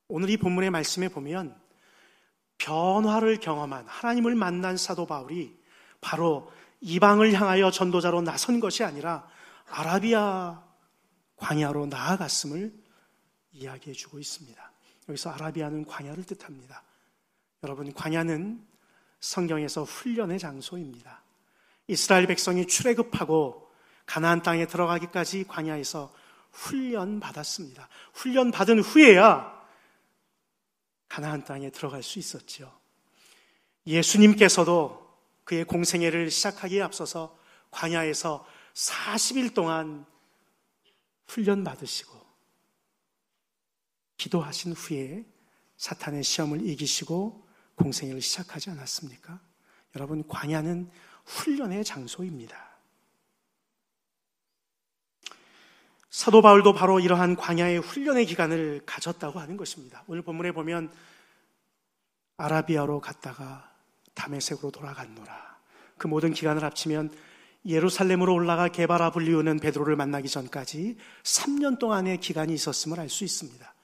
오늘 0.08 0.30
이 0.30 0.36
본문의 0.36 0.70
말씀에 0.70 1.08
보면 1.08 1.56
변화를 2.58 3.40
경험한 3.40 3.86
하나님을 3.86 4.34
만난 4.34 4.76
사도 4.76 5.06
바울이 5.06 5.56
바로 6.00 6.50
이방을 6.80 7.32
향하여 7.32 7.70
전도자로 7.70 8.22
나선 8.22 8.60
것이 8.60 8.84
아니라 8.84 9.26
아라비아 9.68 10.62
광야로 11.36 11.86
나아갔음을 11.86 12.72
이야기해 13.52 13.94
주고 13.94 14.18
있습니다. 14.18 14.72
여기서 15.08 15.30
아라비아는 15.30 15.86
광야를 15.86 16.24
뜻합니다. 16.24 16.82
여러분, 17.62 17.92
광야는 17.92 18.62
성경에서 19.20 19.84
훈련의 19.84 20.38
장소입니다. 20.38 21.22
이스라엘 21.86 22.26
백성이 22.26 22.66
출애굽하고 22.66 23.70
가나안 24.06 24.42
땅에 24.42 24.66
들어가기까지 24.66 25.44
광야에서 25.44 26.12
훈련 26.52 27.20
받았습니다. 27.20 27.88
훈련 28.12 28.50
받은 28.50 28.80
후에야 28.80 29.53
가나안 31.08 31.44
땅에 31.44 31.70
들어갈 31.70 32.02
수 32.02 32.18
있었지요. 32.18 32.72
예수님께서도 33.86 35.04
그의 35.44 35.64
공생애를 35.64 36.30
시작하기에 36.30 36.82
앞서서 36.82 37.38
광야에서 37.70 38.46
40일 38.72 39.54
동안 39.54 40.06
훈련 41.26 41.64
받으시고 41.64 42.18
기도하신 44.16 44.72
후에 44.72 45.24
사탄의 45.76 46.22
시험을 46.22 46.66
이기시고 46.66 47.46
공생애를 47.74 48.20
시작하지 48.20 48.70
않았습니까? 48.70 49.40
여러분 49.96 50.26
광야는 50.26 50.90
훈련의 51.24 51.84
장소입니다. 51.84 52.73
사도 56.14 56.42
바울도 56.42 56.74
바로 56.74 57.00
이러한 57.00 57.34
광야의 57.34 57.80
훈련의 57.80 58.26
기간을 58.26 58.82
가졌다고 58.86 59.40
하는 59.40 59.56
것입니다. 59.56 60.04
오늘 60.06 60.22
본문에 60.22 60.52
보면 60.52 60.92
아라비아로 62.36 63.00
갔다가 63.00 63.74
담에색으로 64.14 64.70
돌아갔노라. 64.70 65.58
그 65.98 66.06
모든 66.06 66.32
기간을 66.32 66.62
합치면 66.62 67.12
예루살렘으로 67.66 68.32
올라가 68.32 68.68
개바라 68.68 69.10
불리우는 69.10 69.58
베드로를 69.58 69.96
만나기 69.96 70.28
전까지 70.28 70.98
3년 71.24 71.80
동안의 71.80 72.20
기간이 72.20 72.54
있었음을 72.54 73.00
알 73.00 73.08
수 73.08 73.24
있습니다. 73.24 73.74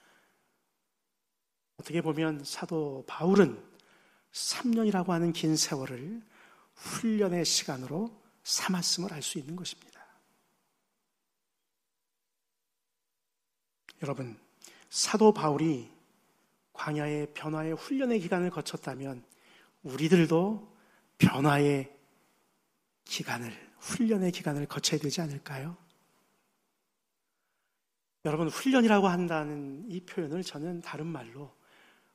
어떻게 1.81 2.01
보면 2.01 2.45
사도 2.45 3.03
바울은 3.07 3.61
3년이라고 4.31 5.09
하는 5.09 5.33
긴 5.33 5.57
세월을 5.57 6.21
훈련의 6.75 7.43
시간으로 7.43 8.09
삼았음을 8.43 9.11
알 9.11 9.21
수 9.21 9.37
있는 9.37 9.57
것입니다. 9.57 9.90
여러분, 14.01 14.37
사도 14.89 15.33
바울이 15.33 15.89
광야의 16.73 17.33
변화의 17.33 17.73
훈련의 17.73 18.19
기간을 18.19 18.49
거쳤다면 18.49 19.23
우리들도 19.83 20.75
변화의 21.17 21.95
기간을, 23.05 23.51
훈련의 23.79 24.31
기간을 24.31 24.65
거쳐야 24.65 24.99
되지 24.99 25.21
않을까요? 25.21 25.77
여러분, 28.25 28.47
훈련이라고 28.47 29.07
한다는 29.07 29.85
이 29.87 30.01
표현을 30.01 30.43
저는 30.43 30.81
다른 30.81 31.07
말로 31.07 31.53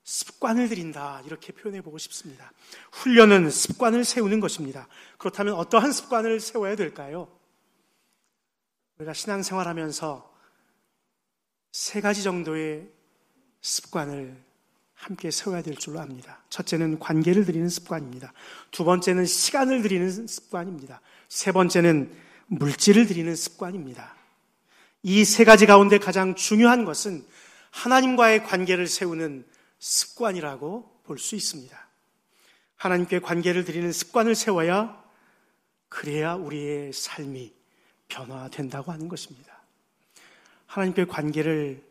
습관을 0.02 0.68
들인다, 0.68 1.20
이렇게 1.22 1.52
표현해 1.52 1.82
보고 1.82 1.98
싶습니다. 1.98 2.52
훈련은 2.92 3.50
습관을 3.50 4.04
세우는 4.04 4.38
것입니다. 4.38 4.88
그렇다면 5.18 5.54
어떠한 5.54 5.90
습관을 5.92 6.38
세워야 6.38 6.76
될까요? 6.76 7.28
우리가 8.98 9.12
신앙생활 9.12 9.66
하면서 9.66 10.35
세 11.76 12.00
가지 12.00 12.22
정도의 12.22 12.88
습관을 13.60 14.34
함께 14.94 15.30
세워야 15.30 15.60
될 15.60 15.76
줄로 15.76 16.00
압니다. 16.00 16.42
첫째는 16.48 16.98
관계를 16.98 17.44
드리는 17.44 17.68
습관입니다. 17.68 18.32
두 18.70 18.82
번째는 18.82 19.26
시간을 19.26 19.82
드리는 19.82 20.26
습관입니다. 20.26 21.02
세 21.28 21.52
번째는 21.52 22.16
물질을 22.46 23.04
드리는 23.06 23.36
습관입니다. 23.36 24.16
이 25.02 25.22
세 25.26 25.44
가지 25.44 25.66
가운데 25.66 25.98
가장 25.98 26.34
중요한 26.34 26.86
것은 26.86 27.22
하나님과의 27.72 28.44
관계를 28.44 28.86
세우는 28.86 29.44
습관이라고 29.78 31.02
볼 31.04 31.18
수 31.18 31.36
있습니다. 31.36 31.88
하나님께 32.76 33.18
관계를 33.20 33.66
드리는 33.66 33.92
습관을 33.92 34.34
세워야 34.34 35.04
그래야 35.90 36.36
우리의 36.36 36.94
삶이 36.94 37.52
변화된다고 38.08 38.92
하는 38.92 39.08
것입니다. 39.08 39.55
하나님께 40.66 41.06
관계를 41.06 41.84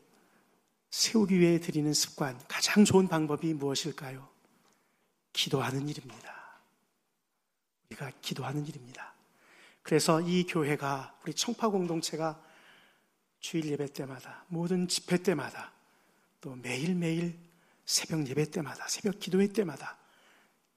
세우기 0.90 1.40
위해 1.40 1.60
드리는 1.60 1.94
습관, 1.94 2.40
가장 2.48 2.86
좋은 2.86 3.08
방법이 3.08 3.54
무엇일까요? 3.54 4.28
기도하는 5.34 5.90
일입니다. 5.90 6.60
우리가 7.90 8.12
기도하는 8.22 8.66
일입니다. 8.66 9.14
그래서 9.84 10.22
이 10.22 10.46
교회가, 10.46 11.20
우리 11.24 11.34
청파 11.34 11.70
공동체가 11.70 12.42
주일 13.40 13.66
예배 13.66 13.94
때마다, 13.94 14.46
모든 14.48 14.88
집회 14.88 15.18
때마다, 15.18 15.74
또 16.42 16.56
매일매일 16.56 17.38
새벽 17.86 18.28
예배 18.28 18.52
때마다, 18.52 18.88
새벽 18.88 19.20
기도회 19.20 19.48
때마다 19.48 19.98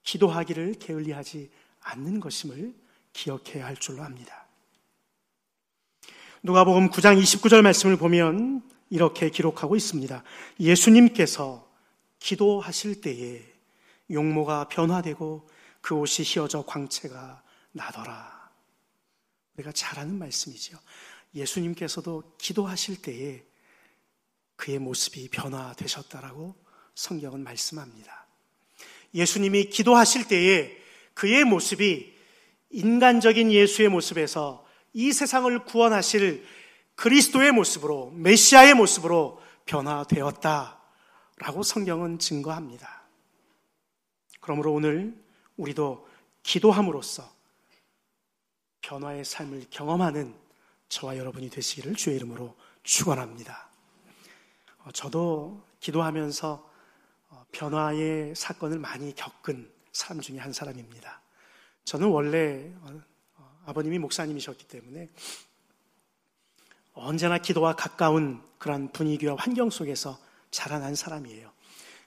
기도하기를 0.03 0.75
게을리하지 0.75 1.51
않는 1.81 2.19
것임을 2.19 2.75
기억해야 3.13 3.67
할 3.67 3.77
줄로 3.77 4.03
압니다. 4.03 4.48
누가복음 6.45 6.91
9장 6.91 7.21
29절 7.21 7.63
말씀을 7.63 7.97
보면 7.97 8.63
이렇게 8.91 9.29
기록하고 9.29 9.75
있습니다. 9.75 10.23
예수님께서 10.61 11.69
기도하실 12.21 13.01
때에 13.01 13.43
용모가 14.11 14.69
변화되고 14.69 15.49
그 15.81 15.97
옷이 15.97 16.25
휘어져 16.25 16.63
광채가 16.63 17.43
나더라. 17.73 18.51
우리가 19.57 19.73
잘 19.73 19.99
아는 19.99 20.17
말씀이지요. 20.17 20.79
예수님께서도 21.35 22.37
기도하실 22.39 23.03
때에 23.03 23.43
그의 24.55 24.79
모습이 24.79 25.31
변화되셨다라고 25.31 26.55
성경은 26.95 27.43
말씀합니다. 27.43 28.29
예수님이 29.13 29.71
기도하실 29.71 30.29
때에 30.29 30.77
그의 31.15 31.43
모습이 31.45 32.17
인간적인 32.71 33.51
예수의 33.51 33.89
모습에서 33.89 34.68
이 34.99 35.13
세상을 35.13 35.65
구원하실 35.65 36.45
그리스도의 36.97 37.53
모습으로, 37.53 38.11
메시아의 38.17 38.75
모습으로 38.75 39.41
변화되었다 39.65 40.83
라고 41.37 41.63
성경은 41.63 42.19
증거합니다. 42.19 43.05
그러므로 44.41 44.73
오늘 44.73 45.17
우리도 45.57 46.09
기도함으로써 46.43 47.31
변화의 48.81 49.25
삶을 49.25 49.67
경험하는 49.71 50.35
저와 50.89 51.17
여러분이 51.17 51.49
되시기를 51.51 51.95
주의 51.95 52.17
이름으로 52.17 52.57
축원합니다. 52.83 53.69
어, 54.79 54.91
저도 54.91 55.65
기도하면서 55.79 56.71
어, 57.29 57.47
변화의 57.53 58.35
사건을 58.35 58.81
많이 58.81 59.15
겪은 59.15 59.71
사람 59.93 60.21
중에 60.21 60.39
한 60.39 60.53
사람입니다. 60.53 61.23
저는 61.85 62.09
원래 62.09 62.73
어, 62.81 63.01
아버님이 63.69 63.99
목사님이셨기 63.99 64.67
때문에 64.67 65.11
언제나 66.95 67.37
기도와 67.37 67.77
가까운 67.77 68.43
그런 68.57 68.91
분위기와 68.93 69.37
환경 69.39 69.69
속에서 69.69 70.19
자라난 70.51 70.95
사람이에요. 70.95 71.53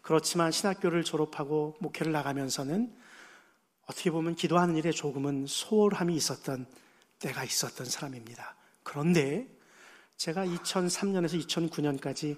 그렇지만 0.01 0.51
신학교를 0.51 1.03
졸업하고 1.03 1.77
목회를 1.79 2.11
나가면서는 2.11 2.91
어떻게 3.85 4.09
보면 4.09 4.35
기도하는 4.35 4.75
일에 4.75 4.91
조금은 4.91 5.45
소홀함이 5.47 6.15
있었던 6.15 6.65
때가 7.19 7.43
있었던 7.43 7.85
사람입니다. 7.85 8.55
그런데 8.81 9.47
제가 10.17 10.45
2003년에서 10.47 11.39
2009년까지 11.45 12.37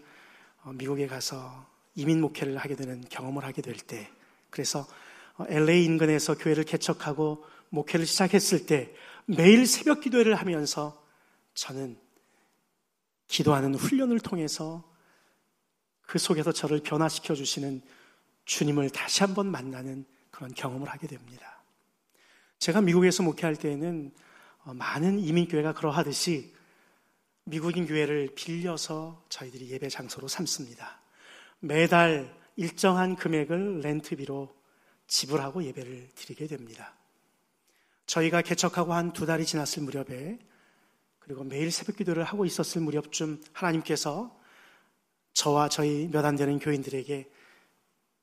어, 0.63 0.73
미국에 0.73 1.07
가서 1.07 1.65
이민 1.95 2.19
목회를 2.19 2.57
하게 2.57 2.75
되는 2.75 3.01
경험을 3.09 3.45
하게 3.45 3.62
될 3.62 3.75
때, 3.75 4.09
그래서 4.49 4.86
LA 5.47 5.79
어, 5.79 5.83
인근에서 5.83 6.38
교회를 6.38 6.65
개척하고 6.65 7.45
목회를 7.73 8.05
시작했을 8.05 8.65
때 8.65 8.93
매일 9.25 9.65
새벽 9.67 10.01
기도회를 10.01 10.36
하면서 10.36 11.03
저는 11.53 11.97
기도하는 13.27 13.73
훈련을 13.75 14.19
통해서 14.19 14.83
그 16.01 16.19
속에서 16.19 16.51
저를 16.51 16.81
변화시켜 16.81 17.33
주시는 17.33 17.81
주님을 18.45 18.89
다시 18.89 19.23
한번 19.23 19.47
만나는 19.47 20.05
그런 20.29 20.53
경험을 20.53 20.89
하게 20.89 21.07
됩니다. 21.07 21.63
제가 22.59 22.81
미국에서 22.81 23.23
목회할 23.23 23.55
때에는 23.55 24.12
어, 24.65 24.73
많은 24.73 25.19
이민교회가 25.19 25.73
그러하듯이 25.73 26.53
미국인 27.45 27.86
교회를 27.86 28.29
빌려서 28.36 29.25
저희들이 29.29 29.69
예배 29.71 29.89
장소로 29.89 30.27
삼습니다. 30.27 31.01
매달 31.59 32.33
일정한 32.55 33.15
금액을 33.15 33.81
렌트비로 33.81 34.55
지불하고 35.07 35.63
예배를 35.63 36.09
드리게 36.15 36.47
됩니다. 36.47 36.95
저희가 38.05 38.41
개척하고 38.41 38.93
한 38.93 39.13
두 39.13 39.25
달이 39.25 39.45
지났을 39.45 39.83
무렵에 39.83 40.39
그리고 41.19 41.43
매일 41.43 41.71
새벽 41.71 41.95
기도를 41.97 42.23
하고 42.23 42.45
있었을 42.45 42.81
무렵쯤 42.81 43.41
하나님께서 43.53 44.37
저와 45.33 45.69
저희 45.69 46.09
몇 46.11 46.25
안 46.25 46.35
되는 46.35 46.59
교인들에게 46.59 47.29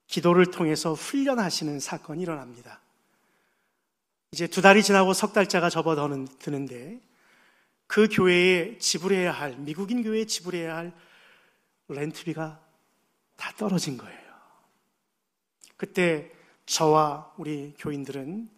기도를 0.06 0.46
통해서 0.50 0.92
훈련하시는 0.92 1.80
사건이 1.80 2.22
일어납니다. 2.22 2.80
이제 4.32 4.46
두 4.46 4.60
달이 4.62 4.82
지나고 4.82 5.12
석 5.12 5.32
달째가 5.32 5.70
접어드는데 5.70 7.00
그 7.86 8.08
교회에 8.08 8.78
지불해야 8.78 9.32
할, 9.32 9.56
미국인 9.56 10.02
교회에 10.02 10.24
지불해야 10.26 10.76
할 10.76 10.92
렌트비가 11.88 12.60
다 13.36 13.52
떨어진 13.56 13.96
거예요. 13.96 14.20
그때 15.76 16.30
저와 16.66 17.32
우리 17.36 17.74
교인들은 17.78 18.48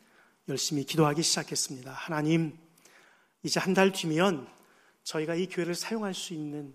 열심히 0.53 0.85
기도하기 0.85 1.23
시작했습니다. 1.23 1.91
하나님, 1.93 2.59
이제 3.43 3.59
한 3.59 3.73
달 3.73 3.91
뒤면 3.91 4.47
저희가 5.03 5.35
이 5.35 5.47
교회를 5.49 5.75
사용할 5.75 6.13
수 6.13 6.35
있는 6.35 6.75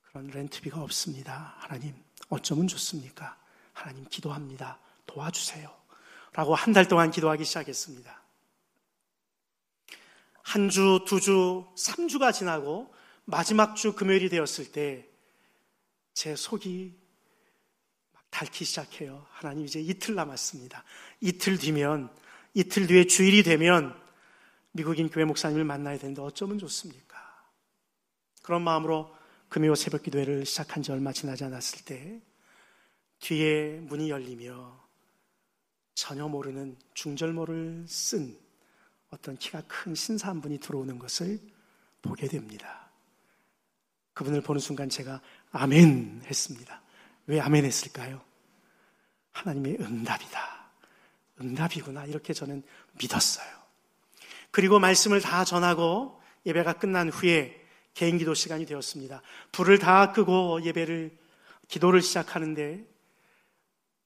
그런 0.00 0.28
렌트비가 0.28 0.80
없습니다. 0.80 1.54
하나님, 1.58 1.94
어쩌면 2.30 2.66
좋습니까? 2.68 3.38
하나님, 3.74 4.06
기도합니다. 4.08 4.78
도와주세요. 5.06 5.70
라고 6.32 6.54
한 6.54 6.72
달 6.72 6.88
동안 6.88 7.10
기도하기 7.10 7.44
시작했습니다. 7.44 8.22
한 10.42 10.70
주, 10.70 11.04
두 11.06 11.20
주, 11.20 11.66
삼 11.76 12.08
주가 12.08 12.32
지나고 12.32 12.92
마지막 13.26 13.76
주 13.76 13.94
금요일이 13.94 14.28
되었을 14.30 14.72
때 14.72 15.06
제 16.14 16.34
속이 16.34 16.98
막 18.12 18.24
닳기 18.30 18.64
시작해요. 18.64 19.26
하나님 19.30 19.64
이제 19.64 19.80
이틀 19.80 20.14
남았습니다. 20.14 20.82
이틀 21.20 21.56
뒤면, 21.56 22.10
이틀 22.54 22.86
뒤에 22.86 23.06
주일이 23.06 23.42
되면 23.42 23.94
미국인 24.72 25.08
교회 25.08 25.24
목사님을 25.24 25.64
만나야 25.64 25.98
되는데 25.98 26.22
어쩌면 26.22 26.58
좋습니까? 26.58 27.18
그런 28.42 28.62
마음으로 28.62 29.14
금요 29.48 29.74
새벽 29.74 30.02
기도회를 30.02 30.46
시작한 30.46 30.82
지 30.82 30.92
얼마 30.92 31.12
지나지 31.12 31.44
않았을 31.44 31.84
때 31.84 32.20
뒤에 33.18 33.80
문이 33.82 34.10
열리며 34.10 34.80
전혀 35.94 36.26
모르는 36.28 36.76
중절모를 36.94 37.84
쓴 37.88 38.38
어떤 39.10 39.36
키가 39.36 39.62
큰 39.66 39.94
신사 39.94 40.28
한 40.28 40.40
분이 40.40 40.58
들어오는 40.58 40.98
것을 40.98 41.40
보게 42.00 42.28
됩니다. 42.28 42.90
그분을 44.14 44.40
보는 44.40 44.60
순간 44.60 44.88
제가 44.88 45.20
아멘 45.52 46.22
했습니다. 46.24 46.82
왜 47.26 47.40
아멘 47.40 47.64
했을까요? 47.64 48.22
하나님의 49.32 49.78
응답이다. 49.80 50.59
응답이구나. 51.40 52.04
이렇게 52.06 52.32
저는 52.32 52.62
믿었어요. 52.98 53.48
그리고 54.50 54.78
말씀을 54.78 55.20
다 55.20 55.44
전하고 55.44 56.20
예배가 56.46 56.74
끝난 56.74 57.08
후에 57.08 57.60
개인 57.94 58.18
기도 58.18 58.34
시간이 58.34 58.66
되었습니다. 58.66 59.22
불을 59.52 59.78
다 59.78 60.12
끄고 60.12 60.62
예배를, 60.62 61.16
기도를 61.68 62.02
시작하는데 62.02 62.84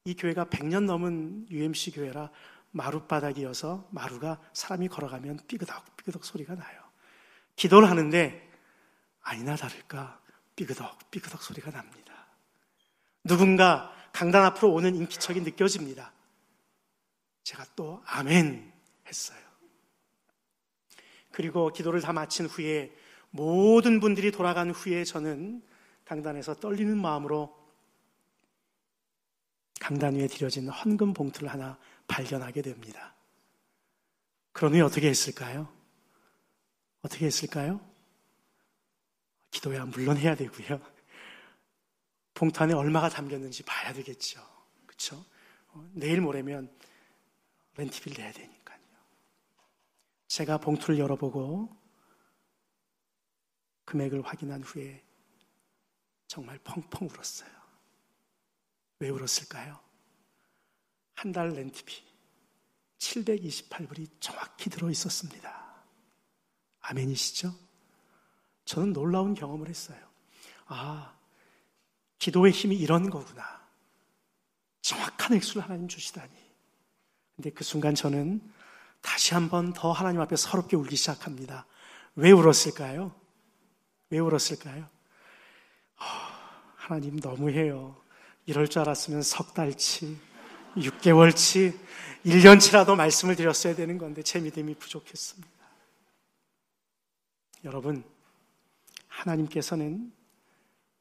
이 0.05 0.15
교회가 0.15 0.47
100년 0.47 0.85
넘은 0.85 1.47
UMC 1.51 1.93
교회라 1.93 2.31
마룻바닥이어서 2.73 3.89
마루가 3.91 4.41
사람이 4.53 4.89
걸어가면 4.89 5.41
삐그덕 5.47 5.97
삐그덕 5.97 6.25
소리가 6.25 6.55
나요. 6.55 6.81
기도를 7.57 7.89
하는데 7.89 8.51
아니나 9.23 9.57
다를까 9.57 10.21
삐그덕 10.57 11.11
삐그덕 11.11 11.43
소리가 11.43 11.71
납니다. 11.71 12.27
누군가 13.23 13.95
강단 14.13 14.45
앞으로 14.45 14.73
오는 14.73 14.95
인기척이 14.95 15.41
느껴집니다. 15.41 16.13
제가 17.45 17.65
또 17.77 18.03
아멘 18.07 18.73
했어요. 19.07 19.39
그리고 21.31 21.73
기도를 21.73 22.01
다 22.01 22.13
마친 22.13 22.47
후에 22.47 22.95
모든 23.31 24.01
분들이 24.01 24.31
돌아간 24.31 24.71
후에 24.71 25.05
저는 25.05 25.63
강단에서 26.05 26.55
떨리는 26.55 26.97
마음으로 26.97 27.63
강단 29.81 30.15
위에 30.15 30.27
드려진 30.27 30.69
헌금 30.69 31.13
봉투를 31.13 31.49
하나 31.49 31.79
발견하게 32.07 32.63
됩니다. 32.63 33.15
그러니 34.53 34.81
어떻게 34.81 35.09
했을까요? 35.09 35.73
어떻게 37.03 37.27
했을까요? 37.27 37.81
기도야 39.51 39.85
물론 39.87 40.17
해야 40.17 40.35
되고요. 40.35 40.81
봉투 42.33 42.63
안에 42.63 42.73
얼마가 42.73 43.09
담겼는지 43.09 43.65
봐야 43.65 43.93
되겠죠. 43.93 44.41
그렇죠? 44.87 45.25
내일 45.93 46.21
모레면 46.21 46.71
렌트비를 47.77 48.23
내야 48.23 48.33
되니까요. 48.33 48.81
제가 50.29 50.59
봉투를 50.59 50.99
열어보고 50.99 51.69
금액을 53.85 54.23
확인한 54.23 54.63
후에 54.63 55.05
정말 56.27 56.59
펑펑 56.59 57.09
울었어요. 57.09 57.51
왜 59.01 59.09
울었을까요? 59.11 59.79
한 61.15 61.33
달 61.33 61.51
렌트비 61.51 62.03
728불이 62.99 64.11
정확히 64.21 64.69
들어 64.71 64.91
있었습니다. 64.91 65.85
아멘이시죠? 66.81 67.55
저는 68.65 68.93
놀라운 68.93 69.35
경험을 69.35 69.69
했어요. 69.69 69.99
아, 70.67 71.17
기도의 72.19 72.53
힘이 72.53 72.77
이런 72.77 73.11
거구나. 73.11 73.63
정확한 74.83 75.35
액수를 75.35 75.63
하나님 75.63 75.89
주시다니. 75.89 76.33
근데 77.37 77.51
그 77.51 77.65
순간 77.65 77.95
저는 77.95 78.41
다시 79.01 79.35
한 79.35 79.49
번 79.51 79.73
더 79.73 79.93
하나님 79.93 80.21
앞에 80.21 80.37
서럽게 80.37 80.77
울기 80.77 80.97
시작합니다. 80.97 81.67
왜 82.17 82.31
울었을까요? 82.31 83.15
왜 84.11 84.19
울었을까요? 84.19 84.85
어, 84.85 86.05
하나님 86.77 87.17
너무해요. 87.17 87.97
이럴 88.47 88.69
줄 88.69 88.81
알았으면 88.81 89.23
석 89.23 89.53
달치, 89.55 90.17
6개월치, 90.77 91.79
1년치라도 92.25 92.95
말씀을 92.97 93.37
드렸어야 93.37 93.75
되는 93.75 93.99
건데 93.99 94.23
제 94.23 94.41
믿음이 94.41 94.75
부족했습니다. 94.77 95.49
여러분, 97.65 98.05
하나님께서는 99.09 100.13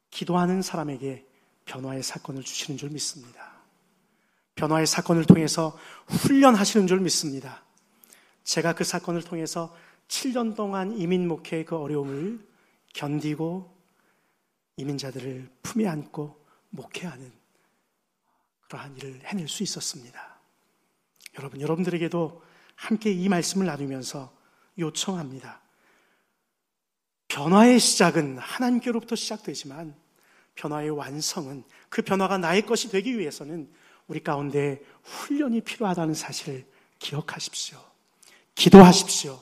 기도하는 0.09 0.61
사람에게 0.61 1.25
변화의 1.65 2.03
사건을 2.03 2.43
주시는 2.43 2.77
줄 2.77 2.89
믿습니다. 2.89 3.52
변화의 4.55 4.87
사건을 4.87 5.25
통해서 5.25 5.77
훈련하시는 6.07 6.87
줄 6.87 6.99
믿습니다. 6.99 7.63
제가 8.43 8.73
그 8.73 8.83
사건을 8.83 9.23
통해서 9.23 9.75
7년 10.07 10.55
동안 10.55 10.97
이민 10.97 11.27
목회의 11.27 11.65
그 11.65 11.75
어려움을 11.77 12.45
견디고 12.93 13.73
이민자들을 14.77 15.49
품에 15.63 15.87
안고 15.87 16.43
목회하는 16.69 17.31
그러한 18.67 18.97
일을 18.97 19.21
해낼 19.25 19.47
수 19.47 19.63
있었습니다. 19.63 20.39
여러분, 21.37 21.61
여러분들에게도 21.61 22.41
함께 22.75 23.11
이 23.11 23.29
말씀을 23.29 23.67
나누면서 23.67 24.33
요청합니다. 24.77 25.61
변화의 27.27 27.79
시작은 27.79 28.37
하나님께로부터 28.37 29.15
시작되지만 29.15 29.95
변화의 30.55 30.91
완성은 30.91 31.63
그 31.89 32.01
변화가 32.01 32.37
나의 32.37 32.65
것이 32.65 32.89
되기 32.89 33.17
위해서는 33.17 33.71
우리 34.13 34.19
가운데 34.21 34.79
훈련이 35.03 35.61
필요하다는 35.61 36.13
사실을 36.13 36.67
기억하십시오. 36.99 37.79
기도하십시오. 38.53 39.41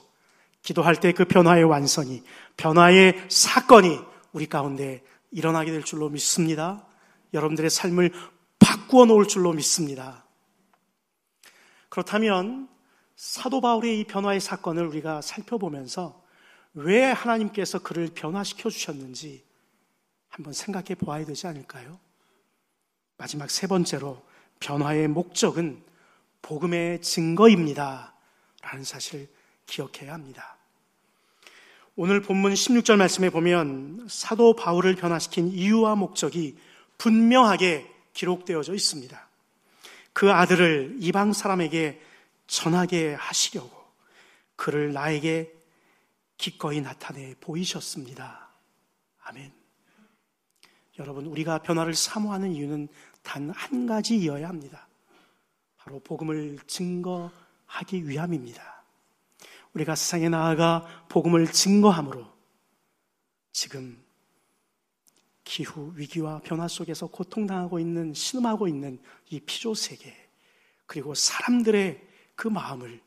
기도할 0.61 0.97
때 0.97 1.11
그 1.11 1.25
변화의 1.25 1.65
완성이, 1.65 2.23
변화의 2.55 3.25
사건이 3.27 3.99
우리 4.31 4.47
가운데 4.47 5.03
일어나게 5.29 5.71
될 5.71 5.83
줄로 5.83 6.07
믿습니다. 6.07 6.87
여러분들의 7.33 7.69
삶을 7.69 8.13
바꾸어 8.59 9.03
놓을 9.03 9.27
줄로 9.27 9.51
믿습니다. 9.51 10.23
그렇다면 11.89 12.69
사도 13.17 13.59
바울의 13.59 13.99
이 13.99 14.03
변화의 14.05 14.39
사건을 14.39 14.87
우리가 14.87 15.19
살펴보면서 15.21 16.23
왜 16.75 17.03
하나님께서 17.03 17.79
그를 17.79 18.07
변화시켜 18.13 18.69
주셨는지 18.69 19.43
한번 20.29 20.53
생각해 20.53 20.95
보아야 20.95 21.25
되지 21.25 21.47
않을까요? 21.47 21.99
마지막 23.17 23.51
세 23.51 23.67
번째로 23.67 24.30
변화의 24.61 25.09
목적은 25.09 25.83
복음의 26.41 27.01
증거입니다. 27.01 28.13
라는 28.61 28.85
사실을 28.85 29.27
기억해야 29.65 30.13
합니다. 30.13 30.55
오늘 31.97 32.21
본문 32.21 32.53
16절 32.53 32.95
말씀에 32.95 33.29
보면 33.29 34.07
사도 34.09 34.55
바울을 34.55 34.95
변화시킨 34.95 35.49
이유와 35.49 35.95
목적이 35.95 36.57
분명하게 36.97 37.91
기록되어져 38.13 38.73
있습니다. 38.73 39.27
그 40.13 40.31
아들을 40.31 40.97
이방 40.99 41.33
사람에게 41.33 42.01
전하게 42.47 43.13
하시려고 43.13 43.71
그를 44.55 44.93
나에게 44.93 45.53
기꺼이 46.37 46.81
나타내 46.81 47.35
보이셨습니다. 47.39 48.49
아멘. 49.23 49.51
여러분, 50.99 51.25
우리가 51.25 51.59
변화를 51.59 51.93
사모하는 51.93 52.51
이유는 52.51 52.87
단 53.23 53.49
한 53.51 53.85
가지이어야 53.87 54.47
합니다. 54.47 54.87
바로 55.77 55.99
복음을 55.99 56.59
증거하기 56.67 58.07
위함입니다. 58.07 58.83
우리가 59.73 59.95
세상에 59.95 60.29
나아가 60.29 61.05
복음을 61.09 61.47
증거함으로 61.47 62.27
지금 63.51 64.01
기후 65.43 65.91
위기와 65.95 66.39
변화 66.43 66.67
속에서 66.67 67.07
고통당하고 67.07 67.79
있는 67.79 68.13
신음하고 68.13 68.67
있는 68.67 69.01
이 69.29 69.39
피조 69.39 69.73
세계 69.73 70.15
그리고 70.85 71.13
사람들의 71.13 72.07
그 72.35 72.47
마음을 72.47 73.01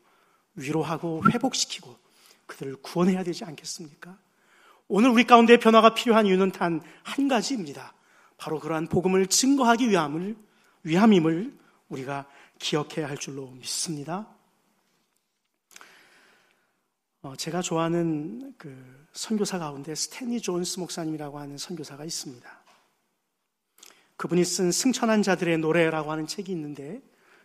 위로하고 0.55 1.22
회복시키고 1.31 1.96
그들을 2.46 2.77
구원해야 2.77 3.24
되지 3.24 3.44
않겠습니까? 3.44 4.18
오늘 4.88 5.11
우리 5.11 5.24
가운데 5.24 5.59
변화가 5.59 5.94
필요한 5.94 6.27
이유는 6.27 6.53
단 6.53 6.83
한 7.03 7.29
가지입니다. 7.29 7.93
바로 8.37 8.61
그러한 8.61 8.88
복음을 8.88 9.27
증거하기 9.27 9.90
위함을 9.90 10.37
위함임을 10.83 11.59
우리가 11.88 12.27
기억해야 12.59 13.09
할 13.09 13.16
줄로 13.16 13.51
믿습니다. 13.53 14.29
어, 17.23 17.35
제가 17.37 17.62
좋아하는 17.62 18.55
그 18.59 19.07
선교사 19.12 19.59
가운데 19.59 19.94
스탠리 19.94 20.40
존스 20.40 20.79
목사님이라고 20.79 21.38
하는 21.38 21.57
선교사가 21.57 22.05
있습니다. 22.05 22.64
그분이 24.16 24.44
쓴 24.44 24.70
승천한 24.70 25.23
자들의 25.23 25.59
노래라고 25.59 26.12
하는 26.12 26.27
책이 26.27 26.53
있는데 26.53 27.01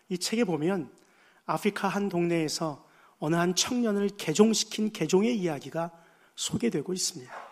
이 0.09 0.17
책에 0.17 0.43
보면 0.43 0.91
아프리카 1.45 1.87
한 1.87 2.09
동네에서 2.09 2.85
어느 3.19 3.35
한 3.35 3.55
청년을 3.55 4.09
개종시킨 4.17 4.91
개종의 4.91 5.37
이야기가 5.37 5.91
소개되고 6.35 6.93
있습니다. 6.93 7.48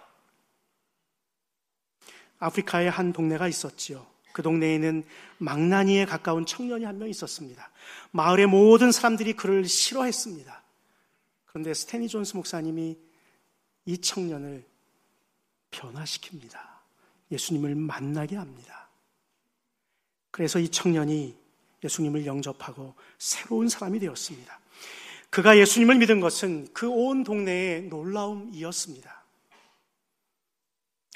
아프리카의 2.40 2.90
한 2.90 3.14
동네가 3.14 3.48
있었지요. 3.48 4.06
그 4.34 4.42
동네에는 4.44 5.04
망나니에 5.40 6.06
가까운 6.06 6.46
청년이 6.46 6.86
한 6.86 6.98
명 7.00 7.10
있었습니다. 7.10 7.70
마을의 8.12 8.48
모든 8.48 8.92
사람들이 8.92 9.34
그를 9.34 9.66
싫어했습니다. 9.66 10.64
그런데 11.46 11.74
스테니 11.74 12.08
존스 12.08 12.36
목사님이 12.36 12.98
이 13.86 13.98
청년을 13.98 14.66
변화시킵니다. 15.72 16.60
예수님을 17.32 17.76
만나게 17.76 18.36
합니다. 18.36 18.90
그래서 20.32 20.60
이 20.60 20.70
청년이 20.70 21.36
예수님을 21.84 22.26
영접하고 22.26 22.94
새로운 23.18 23.70
사람이 23.70 24.00
되었습니다. 24.00 24.60
그가 25.30 25.58
예수님을 25.58 25.96
믿은 25.98 26.20
것은 26.20 26.74
그 26.74 26.88
온 26.90 27.24
동네의 27.24 27.84
놀라움이었습니다. 27.84 29.17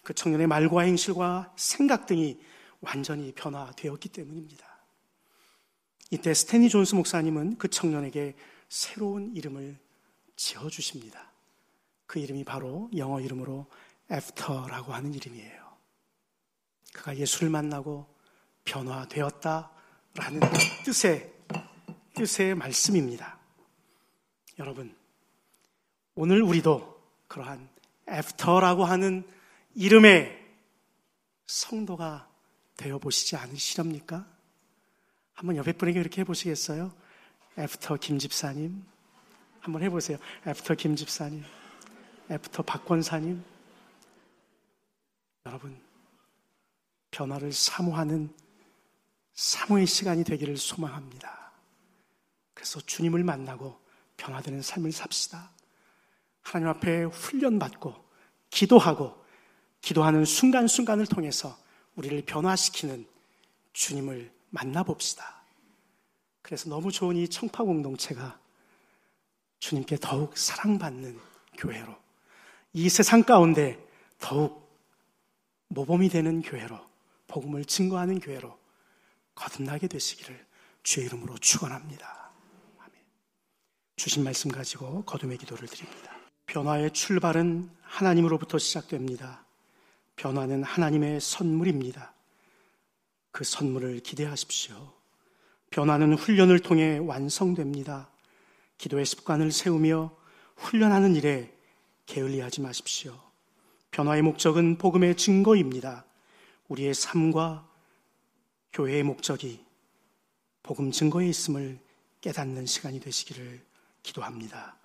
그 0.03 0.13
청년의 0.13 0.47
말과 0.47 0.81
행실과 0.81 1.53
생각 1.55 2.05
등이 2.05 2.39
완전히 2.81 3.31
변화되었기 3.33 4.09
때문입니다. 4.09 4.65
이때 6.09 6.33
스테니 6.33 6.69
존스 6.69 6.95
목사님은 6.95 7.57
그 7.57 7.69
청년에게 7.69 8.35
새로운 8.67 9.35
이름을 9.35 9.77
지어주십니다. 10.35 11.31
그 12.05 12.19
이름이 12.19 12.43
바로 12.43 12.89
영어 12.97 13.21
이름으로 13.21 13.67
after라고 14.11 14.93
하는 14.93 15.13
이름이에요. 15.13 15.61
그가 16.93 17.15
예수를 17.15 17.49
만나고 17.49 18.05
변화되었다라는 18.65 20.41
뜻의, 20.83 21.31
뜻의 22.15 22.55
말씀입니다. 22.55 23.39
여러분, 24.59 24.95
오늘 26.15 26.41
우리도 26.41 27.01
그러한 27.27 27.69
after라고 28.09 28.83
하는 28.83 29.25
이름의 29.75 30.39
성도가 31.45 32.29
되어 32.77 32.97
보시지 32.99 33.35
않으시렵니까? 33.35 34.27
한번 35.33 35.55
옆에 35.55 35.73
분에게 35.73 35.99
이렇게 35.99 36.21
해보시겠어요? 36.21 36.93
after 37.57 37.97
김 37.97 38.19
집사님. 38.19 38.83
한번 39.59 39.83
해보세요. 39.83 40.17
after 40.47 40.75
김 40.75 40.95
집사님. 40.95 41.43
after 42.29 42.63
박 42.63 42.85
권사님. 42.85 43.43
여러분, 45.45 45.79
변화를 47.11 47.51
사모하는 47.51 48.33
사모의 49.33 49.87
시간이 49.87 50.23
되기를 50.23 50.57
소망합니다. 50.57 51.51
그래서 52.53 52.79
주님을 52.81 53.23
만나고 53.23 53.79
변화되는 54.17 54.61
삶을 54.61 54.91
삽시다. 54.91 55.51
하나님 56.41 56.69
앞에 56.69 57.03
훈련받고 57.05 57.95
기도하고 58.49 59.20
기도하는 59.81 60.25
순간순간을 60.25 61.07
통해서 61.07 61.57
우리를 61.95 62.21
변화시키는 62.23 63.05
주님을 63.73 64.31
만나봅시다. 64.49 65.41
그래서 66.41 66.69
너무 66.69 66.91
좋은 66.91 67.15
이 67.15 67.27
청파 67.27 67.63
공동체가 67.63 68.39
주님께 69.59 69.97
더욱 70.01 70.37
사랑받는 70.37 71.19
교회로 71.57 71.95
이 72.73 72.89
세상 72.89 73.23
가운데 73.23 73.79
더욱 74.19 74.69
모범이 75.67 76.09
되는 76.09 76.41
교회로 76.41 76.79
복음을 77.27 77.63
증거하는 77.65 78.19
교회로 78.19 78.57
거듭나게 79.35 79.87
되시기를 79.87 80.45
주의 80.83 81.05
이름으로 81.05 81.37
축원합니다. 81.37 82.31
아멘. 82.79 82.93
주신 83.95 84.23
말씀 84.23 84.51
가지고 84.51 85.03
거듭의 85.05 85.37
기도를 85.37 85.67
드립니다. 85.67 86.15
변화의 86.45 86.91
출발은 86.91 87.69
하나님으로부터 87.83 88.57
시작됩니다. 88.57 89.45
변화는 90.15 90.63
하나님의 90.63 91.21
선물입니다. 91.21 92.13
그 93.31 93.43
선물을 93.43 94.01
기대하십시오. 94.01 94.93
변화는 95.71 96.15
훈련을 96.15 96.59
통해 96.59 96.97
완성됩니다. 96.97 98.09
기도의 98.77 99.05
습관을 99.05 99.51
세우며 99.51 100.15
훈련하는 100.57 101.15
일에 101.15 101.55
게을리하지 102.05 102.61
마십시오. 102.61 103.17
변화의 103.91 104.21
목적은 104.21 104.77
복음의 104.77 105.15
증거입니다. 105.15 106.05
우리의 106.67 106.93
삶과 106.93 107.67
교회의 108.73 109.03
목적이 109.03 109.65
복음 110.63 110.91
증거에 110.91 111.27
있음을 111.27 111.79
깨닫는 112.21 112.65
시간이 112.65 112.99
되시기를 112.99 113.61
기도합니다. 114.03 114.77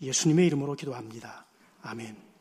예수님의 0.00 0.46
이름으로 0.46 0.74
기도합니다. 0.74 1.46
아멘. 1.82 2.31